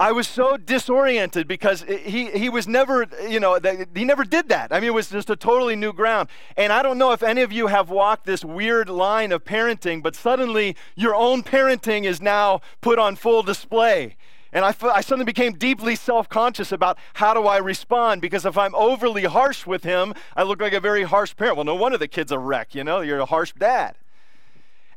I 0.00 0.12
was 0.12 0.26
so 0.26 0.56
disoriented 0.56 1.46
because 1.46 1.82
he, 1.82 2.30
he 2.30 2.48
was 2.48 2.66
never, 2.66 3.06
you 3.28 3.38
know, 3.38 3.58
he 3.94 4.06
never 4.06 4.24
did 4.24 4.48
that. 4.48 4.72
I 4.72 4.80
mean, 4.80 4.88
it 4.88 4.94
was 4.94 5.10
just 5.10 5.28
a 5.28 5.36
totally 5.36 5.76
new 5.76 5.92
ground. 5.92 6.30
And 6.56 6.72
I 6.72 6.82
don't 6.82 6.96
know 6.96 7.12
if 7.12 7.22
any 7.22 7.42
of 7.42 7.52
you 7.52 7.66
have 7.66 7.90
walked 7.90 8.24
this 8.24 8.42
weird 8.42 8.88
line 8.88 9.30
of 9.30 9.44
parenting, 9.44 10.02
but 10.02 10.16
suddenly 10.16 10.74
your 10.96 11.14
own 11.14 11.42
parenting 11.42 12.04
is 12.04 12.22
now 12.22 12.62
put 12.80 12.98
on 12.98 13.14
full 13.14 13.42
display. 13.42 14.16
And 14.52 14.64
I, 14.64 14.74
I 14.82 15.00
suddenly 15.00 15.24
became 15.24 15.52
deeply 15.52 15.94
self 15.94 16.28
conscious 16.28 16.72
about 16.72 16.98
how 17.14 17.34
do 17.34 17.46
I 17.46 17.58
respond 17.58 18.20
because 18.20 18.44
if 18.44 18.58
I'm 18.58 18.74
overly 18.74 19.24
harsh 19.24 19.66
with 19.66 19.84
him, 19.84 20.14
I 20.34 20.42
look 20.42 20.60
like 20.60 20.72
a 20.72 20.80
very 20.80 21.04
harsh 21.04 21.36
parent. 21.36 21.56
Well, 21.56 21.64
no 21.64 21.76
wonder 21.76 21.98
the 21.98 22.08
kid's 22.08 22.32
a 22.32 22.38
wreck, 22.38 22.74
you 22.74 22.82
know, 22.82 23.00
you're 23.00 23.20
a 23.20 23.26
harsh 23.26 23.52
dad. 23.58 23.96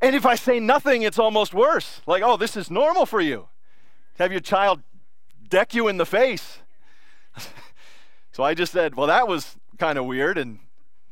And 0.01 0.15
if 0.15 0.25
I 0.25 0.36
say 0.36 0.60
nothing, 0.60 1.03
it's 1.03 1.19
almost 1.19 1.53
worse. 1.53 2.01
Like, 2.05 2.24
oh, 2.24 2.36
this 2.36 2.57
is 2.57 2.69
normal 2.69 3.05
for 3.05 3.22
you. 3.22 3.48
Have 4.19 4.31
your 4.31 4.41
child 4.41 4.81
deck 5.48 5.74
you 5.74 5.88
in 5.88 5.98
the 5.98 6.05
face. 6.05 6.60
so 8.31 8.43
I 8.43 8.53
just 8.53 8.74
said, 8.74 8.95
well, 8.95 9.07
that 9.07 9.27
was 9.27 9.55
kind 9.77 9.98
of 9.98 10.05
weird. 10.05 10.38
And 10.38 10.60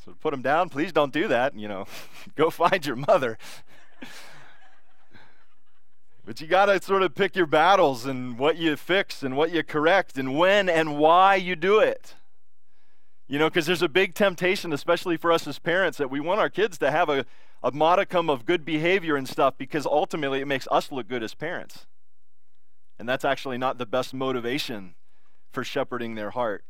so 0.03 0.13
put 0.19 0.33
him 0.33 0.41
down. 0.41 0.67
Please 0.69 0.91
don't 0.91 1.13
do 1.13 1.27
that. 1.29 1.55
You 1.55 1.67
know, 1.67 1.85
go 2.35 2.49
find 2.49 2.85
your 2.85 2.95
mother. 2.95 3.37
But 6.25 6.39
you 6.39 6.47
got 6.47 6.67
to 6.67 6.81
sort 6.81 7.01
of 7.01 7.15
pick 7.15 7.35
your 7.35 7.47
battles 7.47 8.05
and 8.05 8.37
what 8.37 8.57
you 8.57 8.75
fix 8.75 9.23
and 9.23 9.35
what 9.35 9.51
you 9.51 9.63
correct 9.63 10.17
and 10.17 10.37
when 10.37 10.69
and 10.69 10.97
why 10.97 11.35
you 11.35 11.55
do 11.55 11.79
it. 11.79 12.15
You 13.27 13.39
know, 13.39 13.49
because 13.49 13.65
there's 13.65 13.81
a 13.81 13.89
big 13.89 14.13
temptation, 14.13 14.73
especially 14.73 15.17
for 15.17 15.31
us 15.31 15.47
as 15.47 15.57
parents, 15.57 15.97
that 15.97 16.11
we 16.11 16.19
want 16.19 16.39
our 16.39 16.49
kids 16.49 16.77
to 16.79 16.91
have 16.91 17.09
a, 17.09 17.25
a 17.63 17.71
modicum 17.71 18.29
of 18.29 18.45
good 18.45 18.65
behavior 18.65 19.15
and 19.15 19.27
stuff 19.27 19.57
because 19.57 19.85
ultimately 19.85 20.41
it 20.41 20.47
makes 20.47 20.67
us 20.69 20.91
look 20.91 21.07
good 21.07 21.23
as 21.23 21.33
parents. 21.33 21.87
And 22.99 23.09
that's 23.09 23.25
actually 23.25 23.57
not 23.57 23.77
the 23.77 23.85
best 23.85 24.13
motivation 24.13 24.95
for 25.51 25.63
shepherding 25.63 26.15
their 26.15 26.31
heart. 26.31 26.65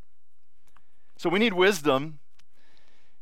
So 1.18 1.30
we 1.30 1.40
need 1.40 1.54
wisdom 1.54 2.20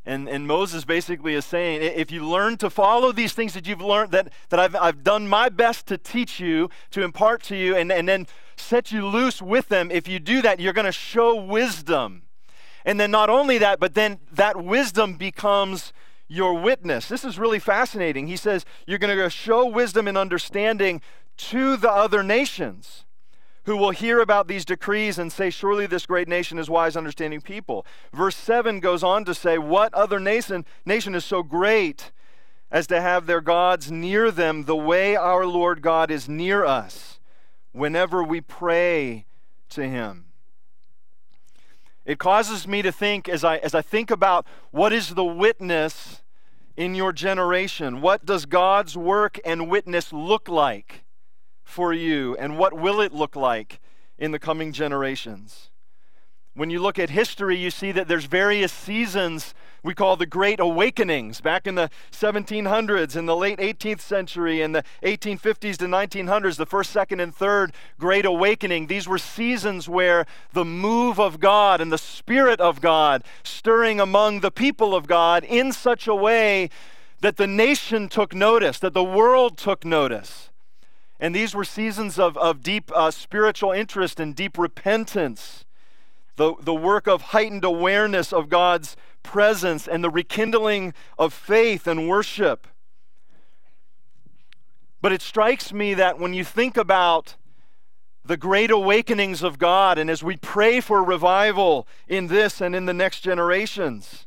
and, 0.10 0.28
and 0.28 0.48
Moses 0.48 0.86
basically 0.86 1.36
is 1.36 1.46
saying, 1.46 1.82
if 1.84 2.12
you 2.12 2.28
learn 2.28 2.58
to 2.58 2.70
follow 2.70 3.12
these 3.12 3.34
things 3.34 3.54
that 3.54 3.68
you've 3.68 3.82
learned, 3.82 4.12
that, 4.12 4.34
that 4.50 4.60
I've, 4.60 4.75
I've 4.75 5.04
done 5.04 5.28
my 5.28 5.50
best 5.50 5.86
to 5.88 6.00
teach 6.00 6.39
you, 6.39 6.70
to 6.92 7.04
impart 7.04 7.44
to 7.44 7.56
you, 7.56 7.75
and, 7.75 7.92
and 7.92 8.10
then 8.10 8.25
set 8.58 8.92
you 8.92 9.06
loose 9.06 9.39
with 9.39 9.70
them, 9.70 9.92
if 9.92 10.08
you 10.08 10.20
do 10.20 10.42
that, 10.42 10.60
you're 10.60 10.74
going 10.74 10.86
to 10.86 10.92
show 10.92 11.36
wisdom. 11.36 12.24
And 12.86 13.00
then 13.00 13.12
not 13.12 13.30
only 13.30 13.60
that, 13.60 13.80
but 13.80 13.94
then 13.94 14.20
that 14.32 14.63
wisdom 14.63 15.13
becomes 15.13 15.94
your 16.28 16.56
witness. 16.56 17.08
This 17.08 17.24
is 17.24 17.38
really 17.38 17.60
fascinating. 17.60 18.25
He 18.25 18.38
says, 18.38 18.66
you're 18.88 19.00
going 19.00 19.16
to 19.16 19.30
show 19.30 19.68
wisdom 19.68 20.08
and 20.08 20.18
understanding 20.18 21.01
to 21.38 21.78
the 21.78 21.92
other 21.92 22.24
nations. 22.24 23.06
Who 23.63 23.75
will 23.78 23.92
hear 23.92 24.20
about 24.20 24.48
these 24.48 24.66
decrees 24.66 25.20
and 25.20 25.32
say, 25.32 25.50
Surely 25.50 25.86
this 25.86 26.06
great 26.06 26.28
nation 26.28 26.58
is 26.58 26.70
wise, 26.70 26.96
understanding 26.96 27.42
people. 27.42 27.86
Verse 28.13 28.36
7 28.36 28.80
goes 28.80 29.04
on 29.04 29.25
to 29.25 29.34
say, 29.34 29.58
What 29.58 29.94
other 29.94 30.20
nation, 30.20 30.66
nation 30.86 31.16
is 31.16 31.25
so 31.25 31.44
great 31.44 32.12
as 32.72 32.88
to 32.88 33.01
have 33.01 33.25
their 33.25 33.42
gods 33.42 33.92
near 33.92 34.32
them 34.32 34.63
the 34.63 34.75
way 34.75 35.16
our 35.16 35.46
Lord 35.46 35.82
God 35.82 36.12
is 36.12 36.30
near 36.30 36.66
us 36.66 37.20
whenever 37.72 38.24
we 38.24 38.42
pray 38.42 39.25
to 39.70 39.88
him? 39.88 40.25
It 42.06 42.18
causes 42.18 42.68
me 42.68 42.82
to 42.82 42.92
think, 42.92 43.30
as 43.30 43.44
I, 43.44 43.58
as 43.58 43.75
I 43.75 43.84
think 43.84 44.10
about 44.10 44.48
what 44.72 44.92
is 44.92 45.10
the 45.10 45.24
witness 45.24 46.24
in 46.75 46.96
your 46.96 47.12
generation, 47.12 48.01
what 48.01 48.25
does 48.25 48.46
God's 48.46 48.98
work 48.98 49.38
and 49.46 49.70
witness 49.70 50.12
look 50.12 50.48
like? 50.48 51.04
For 51.69 51.93
you, 51.93 52.35
and 52.38 52.57
what 52.57 52.73
will 52.73 52.99
it 52.99 53.13
look 53.13 53.35
like 53.35 53.79
in 54.17 54.31
the 54.31 54.39
coming 54.39 54.71
generations? 54.71 55.69
When 56.55 56.69
you 56.69 56.81
look 56.81 56.99
at 56.99 57.11
history, 57.11 57.55
you 57.55 57.71
see 57.71 57.91
that 57.93 58.07
there's 58.07 58.25
various 58.25 58.73
seasons 58.73 59.53
we 59.81 59.93
call 59.93 60.17
the 60.17 60.25
Great 60.25 60.59
Awakenings 60.59 61.39
back 61.39 61.65
in 61.65 61.75
the 61.75 61.89
1700s, 62.11 63.15
in 63.15 63.27
the 63.27 63.35
late 63.35 63.59
18th 63.59 64.01
century, 64.01 64.61
in 64.61 64.73
the 64.73 64.83
1850s 65.03 65.77
to 65.77 65.85
1900s, 65.85 66.57
the 66.57 66.65
first, 66.65 66.91
second, 66.91 67.21
and 67.21 67.33
third 67.33 67.71
Great 67.97 68.25
Awakening. 68.25 68.88
These 68.88 69.07
were 69.07 69.17
seasons 69.17 69.88
where 69.88 70.25
the 70.51 70.65
move 70.65 71.17
of 71.17 71.39
God 71.39 71.79
and 71.79 71.93
the 71.93 71.97
Spirit 71.97 72.59
of 72.59 72.81
God 72.81 73.23
stirring 73.43 74.01
among 74.01 74.41
the 74.41 74.51
people 74.51 74.93
of 74.93 75.07
God 75.07 75.45
in 75.45 75.71
such 75.71 76.07
a 76.07 76.15
way 76.15 76.69
that 77.21 77.38
the 77.38 77.47
nation 77.47 78.09
took 78.09 78.33
notice, 78.33 78.79
that 78.79 78.93
the 78.93 79.03
world 79.03 79.57
took 79.57 79.85
notice. 79.85 80.49
And 81.19 81.35
these 81.35 81.53
were 81.53 81.65
seasons 81.65 82.17
of, 82.17 82.38
of 82.38 82.63
deep 82.63 82.91
uh, 82.95 83.11
spiritual 83.11 83.71
interest 83.71 84.19
and 84.19 84.35
deep 84.35 84.57
repentance, 84.57 85.65
the, 86.38 86.55
the 86.61 86.73
work 86.73 87.07
of 87.07 87.21
heightened 87.21 87.65
awareness 87.65 88.31
of 88.31 88.47
God's 88.47 88.95
presence 89.21 89.88
and 89.88 90.01
the 90.03 90.09
rekindling 90.09 90.93
of 91.17 91.33
faith 91.33 91.88
and 91.88 92.07
worship. 92.07 92.67
But 95.01 95.11
it 95.11 95.21
strikes 95.21 95.73
me 95.73 95.93
that 95.93 96.19
when 96.19 96.33
you 96.33 96.45
think 96.45 96.77
about 96.77 97.35
the 98.23 98.38
great 98.38 98.71
awakenings 98.71 99.43
of 99.43 99.59
God, 99.59 99.97
and 99.97 100.09
as 100.09 100.23
we 100.23 100.38
pray 100.38 100.79
for 100.79 101.03
revival 101.03 101.88
in 102.07 102.27
this 102.27 102.61
and 102.61 102.75
in 102.75 102.85
the 102.85 102.93
next 102.93 103.21
generations, 103.21 104.25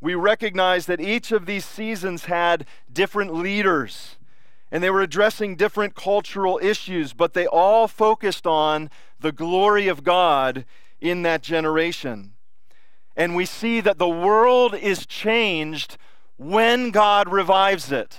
we 0.00 0.14
recognize 0.14 0.86
that 0.86 1.00
each 1.00 1.30
of 1.30 1.46
these 1.46 1.64
seasons 1.64 2.24
had 2.24 2.66
different 2.92 3.34
leaders 3.34 4.17
and 4.70 4.82
they 4.82 4.90
were 4.90 5.02
addressing 5.02 5.56
different 5.56 5.94
cultural 5.94 6.58
issues, 6.62 7.12
but 7.12 7.32
they 7.32 7.46
all 7.46 7.88
focused 7.88 8.46
on 8.46 8.90
the 9.18 9.32
glory 9.32 9.88
of 9.88 10.04
God 10.04 10.64
in 11.00 11.22
that 11.22 11.42
generation. 11.42 12.32
And 13.16 13.34
we 13.34 13.46
see 13.46 13.80
that 13.80 13.98
the 13.98 14.08
world 14.08 14.74
is 14.74 15.06
changed 15.06 15.96
when 16.36 16.90
God 16.90 17.30
revives 17.30 17.90
it. 17.90 18.18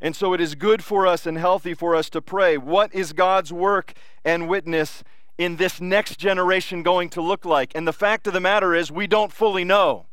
And 0.00 0.14
so 0.14 0.32
it 0.32 0.40
is 0.40 0.54
good 0.54 0.84
for 0.84 1.06
us 1.06 1.26
and 1.26 1.38
healthy 1.38 1.74
for 1.74 1.94
us 1.96 2.08
to 2.10 2.22
pray. 2.22 2.56
What 2.56 2.94
is 2.94 3.12
God's 3.12 3.52
work 3.52 3.94
and 4.24 4.48
witness 4.48 5.02
in 5.36 5.56
this 5.56 5.80
next 5.80 6.18
generation 6.18 6.82
going 6.82 7.08
to 7.10 7.20
look 7.20 7.44
like? 7.44 7.72
And 7.74 7.88
the 7.88 7.92
fact 7.92 8.26
of 8.26 8.32
the 8.32 8.40
matter 8.40 8.74
is, 8.74 8.92
we 8.92 9.06
don't 9.06 9.32
fully 9.32 9.64
know. 9.64 10.06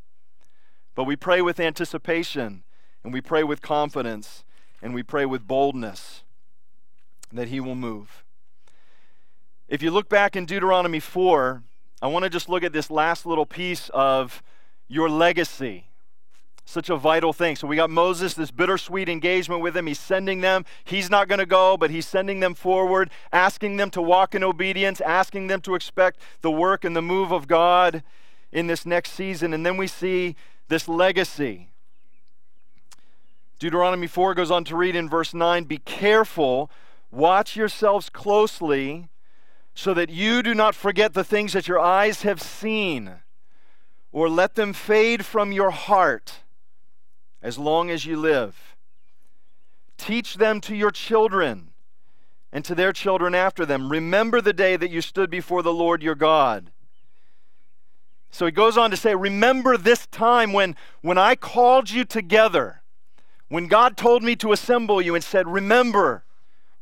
But 0.96 1.04
we 1.06 1.16
pray 1.16 1.42
with 1.42 1.60
anticipation 1.60 2.64
and 3.04 3.14
we 3.14 3.22
pray 3.22 3.44
with 3.44 3.62
confidence 3.62 4.44
and 4.82 4.94
we 4.94 5.04
pray 5.04 5.26
with 5.26 5.48
boldness 5.48 6.24
that 7.32 7.48
He 7.48 7.60
will 7.60 7.76
move. 7.76 8.24
If 9.68 9.82
you 9.82 9.92
look 9.92 10.10
back 10.10 10.36
in 10.36 10.46
Deuteronomy 10.46 11.00
4, 11.00 11.64
I 12.02 12.08
want 12.08 12.24
to 12.24 12.30
just 12.30 12.50
look 12.50 12.64
at 12.64 12.74
this 12.74 12.90
last 12.90 13.26
little 13.26 13.46
piece 13.46 13.90
of 13.94 14.44
your 14.88 15.10
legacy. 15.10 15.86
Such 16.66 16.90
a 16.90 16.96
vital 16.96 17.34
thing. 17.34 17.56
So 17.56 17.68
we 17.68 17.76
got 17.76 17.90
Moses, 17.90 18.34
this 18.34 18.52
bittersweet 18.52 19.10
engagement 19.10 19.62
with 19.62 19.76
him. 19.76 19.88
He's 19.88 20.00
sending 20.00 20.42
them. 20.42 20.66
He's 20.84 21.10
not 21.10 21.28
going 21.28 21.40
to 21.40 21.46
go, 21.46 21.76
but 21.78 21.90
he's 21.90 22.08
sending 22.08 22.40
them 22.40 22.54
forward, 22.54 23.10
asking 23.32 23.78
them 23.78 23.90
to 23.92 24.02
walk 24.02 24.36
in 24.36 24.44
obedience, 24.44 25.02
asking 25.02 25.48
them 25.48 25.62
to 25.62 25.76
expect 25.76 26.20
the 26.42 26.52
work 26.52 26.84
and 26.84 26.96
the 26.96 27.02
move 27.02 27.32
of 27.32 27.48
God 27.48 28.04
in 28.52 28.68
this 28.68 28.86
next 28.86 29.12
season. 29.14 29.54
And 29.54 29.66
then 29.66 29.78
we 29.78 29.88
see 29.88 30.36
this 30.68 30.88
legacy. 30.88 31.71
Deuteronomy 33.62 34.08
4 34.08 34.34
goes 34.34 34.50
on 34.50 34.64
to 34.64 34.76
read 34.76 34.96
in 34.96 35.08
verse 35.08 35.36
9 35.36 35.66
Be 35.66 35.78
careful, 35.78 36.72
watch 37.12 37.56
yourselves 37.56 38.10
closely, 38.10 39.08
so 39.76 39.94
that 39.94 40.10
you 40.10 40.42
do 40.42 40.56
not 40.56 40.74
forget 40.74 41.14
the 41.14 41.24
things 41.24 41.54
that 41.54 41.68
your 41.68 41.80
eyes 41.80 42.24
have 42.24 42.42
seen, 42.42 43.20
or 44.12 44.28
let 44.28 44.56
them 44.56 44.74
fade 44.74 45.24
from 45.24 45.52
your 45.52 45.70
heart 45.70 46.38
as 47.44 47.60
long 47.60 47.92
as 47.92 48.04
you 48.04 48.18
live. 48.18 48.76
Teach 49.96 50.38
them 50.38 50.60
to 50.62 50.76
your 50.76 50.90
children 50.90 51.70
and 52.52 52.66
to 52.66 52.74
their 52.74 52.92
children 52.92 53.36
after 53.36 53.64
them. 53.64 53.92
Remember 53.92 54.42
the 54.42 54.54
day 54.54 54.76
that 54.76 54.90
you 54.90 55.02
stood 55.02 55.30
before 55.30 55.62
the 55.62 55.72
Lord 55.72 56.02
your 56.02 56.16
God. 56.16 56.72
So 58.32 58.48
he 58.48 58.52
goes 58.52 58.76
on 58.76 58.90
to 58.90 58.98
say, 58.98 59.14
Remember 59.14 59.78
this 59.78 60.08
time 60.08 60.52
when, 60.52 60.76
when 61.02 61.20
I 61.20 61.36
called 61.36 61.92
you 61.92 62.06
together 62.06 62.81
when 63.52 63.68
God 63.68 63.98
told 63.98 64.24
me 64.24 64.38
to 64.38 64.54
assemble 64.54 65.02
you 65.02 65.14
and 65.14 65.22
said, 65.22 65.46
Remember, 65.46 66.24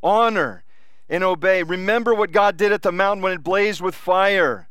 honor, 0.03 0.63
and 1.09 1.23
obey. 1.23 1.63
Remember 1.63 2.13
what 2.13 2.31
God 2.31 2.57
did 2.57 2.71
at 2.71 2.83
the 2.83 2.91
mountain 2.91 3.23
when 3.23 3.31
it 3.31 3.43
blazed 3.43 3.81
with 3.81 3.95
fire. 3.95 4.69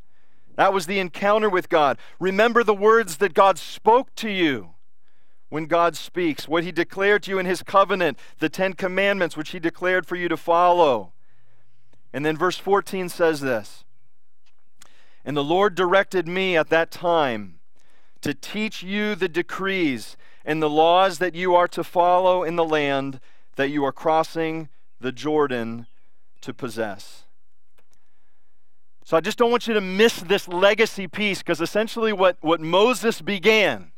That 0.55 0.73
was 0.73 0.87
the 0.87 1.01
encounter 1.01 1.51
with 1.51 1.69
God. 1.69 1.99
Remember 2.21 2.63
the 2.63 2.73
words 2.73 3.17
that 3.17 3.35
God 3.35 3.59
spoke 3.59 4.15
to 4.15 4.31
you 4.31 4.75
when 5.49 5.67
God 5.67 5.97
speaks, 5.97 6.47
what 6.47 6.63
He 6.63 6.71
declared 6.71 7.25
to 7.25 7.33
you 7.33 7.41
in 7.41 7.47
His 7.47 7.65
covenant, 7.65 8.17
the 8.39 8.49
Ten 8.49 8.75
Commandments, 8.75 9.37
which 9.37 9.51
He 9.51 9.59
declared 9.59 10.07
for 10.07 10.15
you 10.15 10.29
to 10.29 10.37
follow. 10.37 11.13
And 12.13 12.25
then 12.25 12.37
verse 12.37 12.59
14 12.59 13.09
says 13.09 13.41
this 13.41 13.83
And 15.25 15.37
the 15.37 15.43
Lord 15.43 15.75
directed 15.75 16.29
me 16.29 16.57
at 16.57 16.69
that 16.69 16.93
time 16.93 17.59
to 18.21 18.35
teach 18.35 18.85
you 18.85 19.17
the 19.17 19.29
decrees 19.29 20.17
and 20.49 20.63
the 20.63 20.71
laws 20.71 21.19
that 21.19 21.35
you 21.35 21.55
are 21.55 21.69
to 21.69 21.85
follow 21.85 22.43
in 22.43 22.57
the 22.57 22.65
land 22.65 23.21
that 23.57 23.69
you 23.69 23.85
are 23.85 23.93
crossing 23.93 24.71
the 24.99 25.13
Jordan 25.13 25.87
to 26.41 26.55
possess. 26.55 27.25
So 29.05 29.15
I 29.15 29.21
just 29.21 29.37
don't 29.37 29.51
want 29.51 29.69
you 29.69 29.75
to 29.75 29.83
miss 29.83 30.17
this 30.21 30.49
legacy 30.49 31.07
piece 31.07 31.41
because 31.41 31.61
essentially 31.61 32.15
what, 32.15 32.39
what 32.41 32.63
Moses 32.63 33.21
began, 33.21 33.93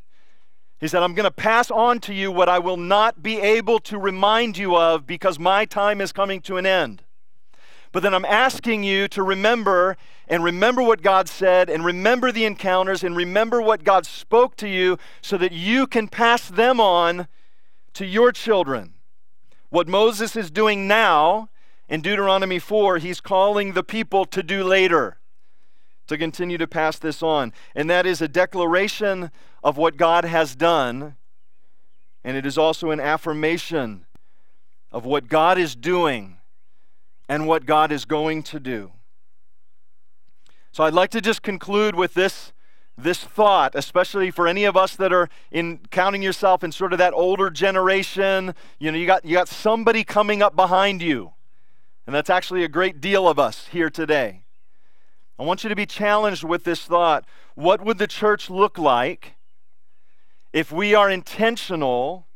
he 0.81 0.89
said, 0.89 1.03
I'm 1.03 1.13
going 1.13 1.23
to 1.23 1.31
pass 1.31 1.71
on 1.71 1.99
to 2.01 2.13
you 2.13 2.33
what 2.33 2.49
I 2.49 2.59
will 2.59 2.75
not 2.75 3.23
be 3.23 3.39
able 3.39 3.79
to 3.79 3.97
remind 3.97 4.57
you 4.57 4.75
of 4.75 5.07
because 5.07 5.39
my 5.39 5.63
time 5.63 6.01
is 6.01 6.11
coming 6.11 6.41
to 6.41 6.57
an 6.57 6.65
end. 6.65 7.03
But 7.93 8.03
then 8.03 8.13
I'm 8.13 8.25
asking 8.25 8.83
you 8.83 9.07
to 9.09 9.23
remember 9.23 9.95
and 10.31 10.45
remember 10.45 10.81
what 10.81 11.01
God 11.01 11.27
said 11.27 11.69
and 11.69 11.83
remember 11.83 12.31
the 12.31 12.45
encounters 12.45 13.03
and 13.03 13.17
remember 13.17 13.61
what 13.61 13.83
God 13.83 14.05
spoke 14.05 14.55
to 14.55 14.67
you 14.67 14.97
so 15.21 15.37
that 15.37 15.51
you 15.51 15.85
can 15.85 16.07
pass 16.07 16.47
them 16.47 16.79
on 16.79 17.27
to 17.95 18.05
your 18.05 18.31
children. 18.31 18.93
What 19.69 19.89
Moses 19.89 20.37
is 20.37 20.49
doing 20.49 20.87
now 20.87 21.49
in 21.89 21.99
Deuteronomy 21.99 22.59
4, 22.59 22.99
he's 22.99 23.19
calling 23.19 23.73
the 23.73 23.83
people 23.83 24.23
to 24.23 24.41
do 24.41 24.63
later 24.63 25.17
to 26.07 26.17
continue 26.17 26.57
to 26.57 26.67
pass 26.67 26.97
this 26.97 27.21
on. 27.21 27.51
And 27.75 27.89
that 27.89 28.05
is 28.05 28.21
a 28.21 28.29
declaration 28.29 29.31
of 29.61 29.75
what 29.75 29.97
God 29.97 30.23
has 30.23 30.55
done, 30.55 31.17
and 32.23 32.37
it 32.37 32.45
is 32.45 32.57
also 32.57 32.91
an 32.91 33.01
affirmation 33.01 34.05
of 34.93 35.03
what 35.03 35.27
God 35.27 35.57
is 35.57 35.75
doing 35.75 36.37
and 37.27 37.47
what 37.47 37.65
God 37.65 37.91
is 37.91 38.05
going 38.05 38.43
to 38.43 38.59
do. 38.61 38.93
So 40.71 40.85
I'd 40.85 40.93
like 40.93 41.11
to 41.11 41.21
just 41.21 41.41
conclude 41.41 41.95
with 41.95 42.13
this, 42.13 42.53
this 42.97 43.23
thought, 43.23 43.75
especially 43.75 44.31
for 44.31 44.47
any 44.47 44.63
of 44.63 44.77
us 44.77 44.95
that 44.95 45.11
are 45.11 45.27
in 45.51 45.79
counting 45.91 46.21
yourself 46.21 46.63
in 46.63 46.71
sort 46.71 46.93
of 46.93 46.99
that 46.99 47.13
older 47.13 47.49
generation. 47.49 48.55
You 48.79 48.91
know, 48.91 48.97
you 48.97 49.05
got, 49.05 49.25
you 49.25 49.35
got 49.35 49.49
somebody 49.49 50.05
coming 50.05 50.41
up 50.41 50.55
behind 50.55 51.01
you. 51.01 51.33
And 52.07 52.15
that's 52.15 52.29
actually 52.29 52.63
a 52.63 52.69
great 52.69 53.01
deal 53.01 53.27
of 53.27 53.37
us 53.37 53.67
here 53.67 53.89
today. 53.89 54.43
I 55.37 55.43
want 55.43 55.63
you 55.63 55.69
to 55.69 55.75
be 55.75 55.85
challenged 55.85 56.43
with 56.43 56.63
this 56.63 56.81
thought. 56.83 57.25
What 57.55 57.83
would 57.83 57.97
the 57.97 58.07
church 58.07 58.49
look 58.49 58.77
like 58.77 59.35
if 60.53 60.71
we 60.71 60.93
are 60.93 61.09
intentional 61.09 62.27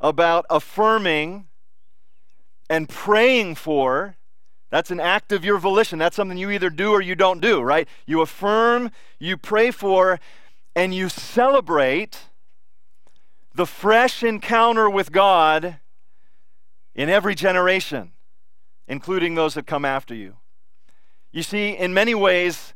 about 0.00 0.46
affirming 0.50 1.46
and 2.68 2.88
praying 2.88 3.54
for, 3.54 4.16
that's 4.70 4.90
an 4.90 5.00
act 5.00 5.32
of 5.32 5.44
your 5.44 5.58
volition. 5.58 5.98
That's 5.98 6.16
something 6.16 6.38
you 6.38 6.50
either 6.50 6.70
do 6.70 6.90
or 6.90 7.00
you 7.00 7.14
don't 7.14 7.40
do, 7.40 7.60
right? 7.60 7.88
You 8.04 8.20
affirm, 8.20 8.90
you 9.18 9.36
pray 9.36 9.70
for, 9.70 10.18
and 10.74 10.94
you 10.94 11.08
celebrate 11.08 12.28
the 13.54 13.66
fresh 13.66 14.22
encounter 14.22 14.90
with 14.90 15.12
God 15.12 15.78
in 16.94 17.08
every 17.08 17.34
generation, 17.34 18.12
including 18.88 19.34
those 19.34 19.54
that 19.54 19.66
come 19.66 19.84
after 19.84 20.14
you. 20.14 20.36
You 21.32 21.42
see, 21.42 21.70
in 21.70 21.94
many 21.94 22.14
ways, 22.14 22.74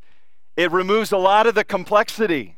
it 0.55 0.71
removes 0.71 1.11
a 1.11 1.17
lot 1.17 1.45
of 1.45 1.55
the 1.55 1.63
complexity 1.63 2.57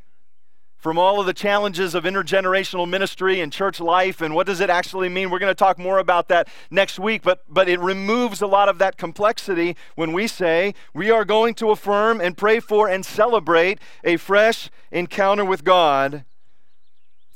from 0.84 1.00
all 1.00 1.18
of 1.18 1.26
the 1.26 1.34
challenges 1.34 1.96
of 1.96 2.04
intergenerational 2.04 2.88
ministry 2.88 3.40
and 3.40 3.54
church 3.54 3.80
life 3.80 4.20
and 4.20 4.36
what 4.36 4.46
does 4.46 4.60
it 4.60 4.70
actually 4.70 5.08
mean? 5.08 5.30
We're 5.30 5.40
going 5.40 5.50
to 5.50 5.56
talk 5.56 5.80
more 5.80 5.98
about 5.98 6.28
that 6.28 6.50
next 6.70 7.00
week 7.00 7.22
but 7.22 7.42
but 7.48 7.70
it 7.70 7.80
removes 7.80 8.42
a 8.42 8.48
lot 8.48 8.68
of 8.68 8.80
that 8.80 8.98
complexity 8.98 9.78
when 9.96 10.12
we 10.12 10.28
say 10.28 10.76
we 10.94 11.10
are 11.10 11.24
going 11.24 11.54
to 11.56 11.70
affirm 11.70 12.20
and 12.20 12.38
pray 12.38 12.60
for 12.60 12.90
and 12.90 13.06
celebrate 13.06 13.80
a 14.04 14.18
fresh 14.18 14.70
encounter 14.92 15.46
with 15.46 15.64
God 15.64 16.26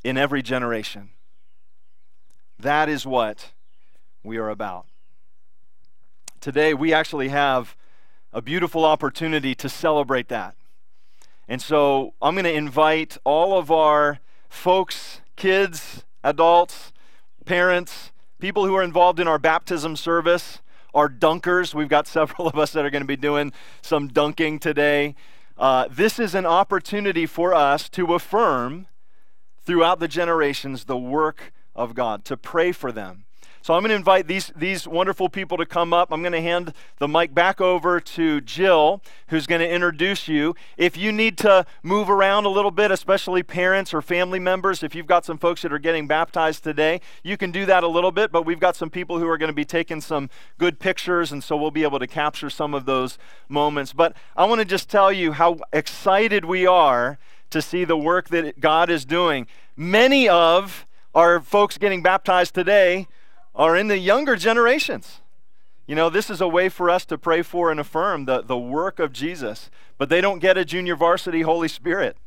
in 0.04 0.18
every 0.18 0.42
generation. 0.42 1.12
That 2.60 2.90
is 2.90 3.06
what 3.06 3.54
we 4.24 4.36
are 4.36 4.50
about. 4.50 4.88
Today 6.42 6.74
we 6.74 6.92
actually 6.92 7.30
have 7.30 7.78
a 8.34 8.42
beautiful 8.42 8.84
opportunity 8.84 9.56
to 9.56 9.70
celebrate 9.70 10.28
that 10.28 10.58
and 11.48 11.62
so 11.62 12.14
I'm 12.22 12.36
going 12.36 12.44
to 12.44 12.54
invite 12.54 13.18
all 13.24 13.58
of 13.58 13.72
our 13.72 14.20
folks, 14.50 15.22
kids, 15.36 16.04
adults, 16.24 16.92
parents, 17.46 18.12
people 18.40 18.66
who 18.66 18.76
are 18.76 18.84
involved 18.84 19.20
in 19.20 19.28
our 19.28 19.40
baptism 19.40 19.96
service, 19.96 20.60
our 20.94 21.10
dunkers. 21.10 21.74
We've 21.74 21.88
got 21.88 22.08
several 22.18 22.48
of 22.48 22.58
us 22.58 22.74
that 22.74 22.86
are 22.86 22.90
going 22.90 23.04
to 23.04 23.08
be 23.08 23.16
doing 23.16 23.54
some 23.82 24.08
dunking 24.08 24.60
today. 24.60 25.16
Uh, 25.58 25.88
this 25.90 26.20
is 26.20 26.36
an 26.36 26.46
opportunity 26.46 27.26
for 27.26 27.54
us 27.54 27.90
to 27.90 28.14
affirm 28.14 28.88
throughout 29.66 30.00
the 30.00 30.08
generations 30.08 30.86
the 30.86 30.98
work 30.98 31.54
of 31.76 31.94
God, 31.94 32.26
to 32.26 32.36
pray 32.36 32.72
for 32.72 32.92
them, 32.92 33.26
so 33.68 33.74
I'm 33.74 33.82
going 33.82 33.90
to 33.90 33.96
invite 33.96 34.28
these, 34.28 34.50
these 34.56 34.88
wonderful 34.88 35.28
people 35.28 35.58
to 35.58 35.66
come 35.66 35.92
up. 35.92 36.14
I'm 36.14 36.22
going 36.22 36.32
to 36.32 36.40
hand 36.40 36.72
the 37.00 37.08
mic 37.10 37.34
back 37.34 37.60
over 37.60 38.00
to 38.00 38.40
Jill, 38.40 39.02
who's 39.28 39.46
going 39.46 39.60
to 39.60 39.70
introduce 39.70 40.30
you. 40.30 40.56
If 40.78 40.96
you 40.96 41.12
need 41.12 41.38
to 41.40 41.66
move 41.84 42.10
around 42.10 42.46
a 42.46 42.50
little 42.50 42.72
bit, 42.72 42.92
especially 42.92 43.44
parents 43.44 43.94
or 43.94 44.02
family 44.02 44.40
members, 44.40 44.84
if 44.84 44.96
you've 44.96 45.06
got 45.06 45.26
some 45.26 45.38
folks 45.38 45.64
that 45.64 45.74
are 45.74 45.80
getting 45.80 46.08
baptized 46.08 46.64
today, 46.64 47.02
you 47.24 47.36
can 47.36 47.52
do 47.52 47.66
that 47.66 47.84
a 47.84 47.90
little 47.90 48.14
bit, 48.14 48.32
but 48.32 48.46
we've 48.46 48.62
got 48.62 48.78
some 48.78 48.90
people 48.90 49.20
who 49.20 49.28
are 49.28 49.38
going 49.38 49.50
to 49.50 49.54
be 49.54 49.66
taking 49.66 50.00
some 50.00 50.30
good 50.58 50.80
pictures, 50.80 51.34
and 51.34 51.44
so 51.44 51.58
we'll 51.58 51.70
be 51.70 51.84
able 51.84 52.00
to 52.00 52.08
capture 52.08 52.50
some 52.50 52.74
of 52.74 52.86
those 52.86 53.18
moments. 53.50 53.92
But 53.92 54.16
I 54.38 54.46
want 54.46 54.60
to 54.60 54.66
just 54.66 54.88
tell 54.88 55.12
you 55.12 55.34
how 55.34 55.58
excited 55.74 56.46
we 56.46 56.66
are 56.66 57.20
to 57.50 57.62
see 57.62 57.84
the 57.84 57.98
work 57.98 58.30
that 58.30 58.62
God 58.62 58.90
is 58.90 59.04
doing. 59.04 59.46
Many 59.76 60.30
of 60.30 60.86
our 61.14 61.42
folks 61.42 61.78
getting 61.78 62.02
baptized 62.02 62.56
today 62.56 63.10
are 63.58 63.76
in 63.76 63.88
the 63.88 63.98
younger 63.98 64.38
generations. 64.38 65.20
You 65.88 65.96
know, 65.96 66.10
this 66.10 66.30
is 66.30 66.40
a 66.40 66.48
way 66.48 66.70
for 66.70 66.90
us 66.90 67.06
to 67.06 67.18
pray 67.18 67.42
for 67.42 67.72
and 67.72 67.80
affirm 67.80 68.26
the, 68.26 68.42
the 68.42 68.58
work 68.58 69.00
of 69.00 69.12
Jesus, 69.12 69.70
but 69.98 70.10
they 70.10 70.22
don't 70.22 70.40
get 70.40 70.58
a 70.58 70.64
junior 70.64 70.96
varsity 70.96 71.42
Holy 71.42 71.68
Spirit. 71.68 72.18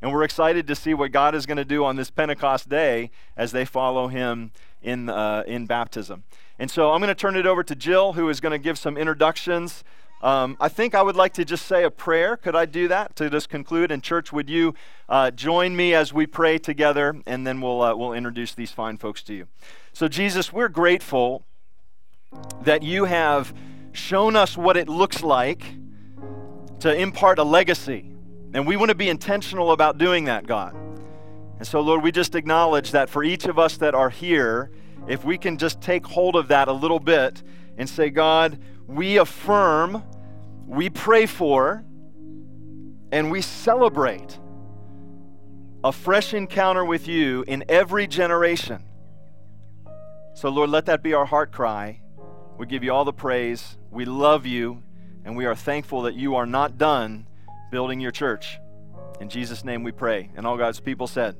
And 0.00 0.12
we're 0.12 0.22
excited 0.22 0.66
to 0.68 0.76
see 0.76 0.94
what 0.94 1.10
God 1.10 1.34
is 1.34 1.44
going 1.44 1.56
to 1.56 1.64
do 1.64 1.84
on 1.84 1.96
this 1.96 2.10
Pentecost 2.10 2.68
day 2.68 3.10
as 3.36 3.52
they 3.52 3.64
follow 3.64 4.08
him 4.08 4.52
in, 4.80 5.08
uh, 5.08 5.42
in 5.46 5.66
baptism. 5.66 6.22
And 6.58 6.70
so 6.70 6.92
I'm 6.92 7.00
going 7.00 7.08
to 7.08 7.14
turn 7.14 7.36
it 7.36 7.46
over 7.46 7.62
to 7.64 7.74
Jill, 7.74 8.12
who 8.12 8.28
is 8.28 8.40
going 8.40 8.52
to 8.52 8.58
give 8.58 8.78
some 8.78 8.96
introductions. 8.96 9.82
Um, 10.22 10.56
I 10.60 10.68
think 10.68 10.94
I 10.94 11.02
would 11.02 11.16
like 11.16 11.32
to 11.34 11.44
just 11.44 11.66
say 11.66 11.84
a 11.84 11.90
prayer. 11.90 12.36
Could 12.36 12.56
I 12.56 12.66
do 12.66 12.88
that 12.88 13.14
to 13.16 13.28
just 13.28 13.48
conclude? 13.48 13.90
And, 13.90 14.02
church, 14.02 14.32
would 14.32 14.48
you 14.48 14.74
uh, 15.08 15.32
join 15.32 15.76
me 15.76 15.94
as 15.94 16.12
we 16.12 16.26
pray 16.26 16.58
together, 16.58 17.20
and 17.26 17.46
then 17.46 17.60
we'll, 17.60 17.82
uh, 17.82 17.94
we'll 17.94 18.12
introduce 18.12 18.54
these 18.54 18.70
fine 18.70 18.96
folks 18.96 19.22
to 19.24 19.34
you. 19.34 19.48
So, 19.98 20.06
Jesus, 20.06 20.52
we're 20.52 20.68
grateful 20.68 21.44
that 22.62 22.84
you 22.84 23.06
have 23.06 23.52
shown 23.90 24.36
us 24.36 24.56
what 24.56 24.76
it 24.76 24.88
looks 24.88 25.24
like 25.24 25.64
to 26.78 26.94
impart 26.94 27.40
a 27.40 27.42
legacy. 27.42 28.08
And 28.54 28.64
we 28.64 28.76
want 28.76 28.90
to 28.90 28.94
be 28.94 29.08
intentional 29.08 29.72
about 29.72 29.98
doing 29.98 30.26
that, 30.26 30.46
God. 30.46 30.76
And 31.58 31.66
so, 31.66 31.80
Lord, 31.80 32.04
we 32.04 32.12
just 32.12 32.36
acknowledge 32.36 32.92
that 32.92 33.10
for 33.10 33.24
each 33.24 33.46
of 33.46 33.58
us 33.58 33.76
that 33.78 33.96
are 33.96 34.08
here, 34.08 34.70
if 35.08 35.24
we 35.24 35.36
can 35.36 35.58
just 35.58 35.80
take 35.80 36.06
hold 36.06 36.36
of 36.36 36.46
that 36.46 36.68
a 36.68 36.72
little 36.72 37.00
bit 37.00 37.42
and 37.76 37.88
say, 37.88 38.08
God, 38.08 38.56
we 38.86 39.16
affirm, 39.16 40.04
we 40.64 40.90
pray 40.90 41.26
for, 41.26 41.84
and 43.10 43.32
we 43.32 43.42
celebrate 43.42 44.38
a 45.82 45.90
fresh 45.90 46.34
encounter 46.34 46.84
with 46.84 47.08
you 47.08 47.42
in 47.48 47.64
every 47.68 48.06
generation. 48.06 48.84
So, 50.38 50.50
Lord, 50.50 50.70
let 50.70 50.86
that 50.86 51.02
be 51.02 51.14
our 51.14 51.24
heart 51.24 51.50
cry. 51.50 52.00
We 52.58 52.66
give 52.66 52.84
you 52.84 52.92
all 52.92 53.04
the 53.04 53.12
praise. 53.12 53.76
We 53.90 54.04
love 54.04 54.46
you, 54.46 54.84
and 55.24 55.36
we 55.36 55.46
are 55.46 55.56
thankful 55.56 56.02
that 56.02 56.14
you 56.14 56.36
are 56.36 56.46
not 56.46 56.78
done 56.78 57.26
building 57.72 57.98
your 57.98 58.12
church. 58.12 58.56
In 59.20 59.28
Jesus' 59.28 59.64
name 59.64 59.82
we 59.82 59.90
pray. 59.90 60.30
And 60.36 60.46
all 60.46 60.56
God's 60.56 60.78
people 60.78 61.08
said, 61.08 61.34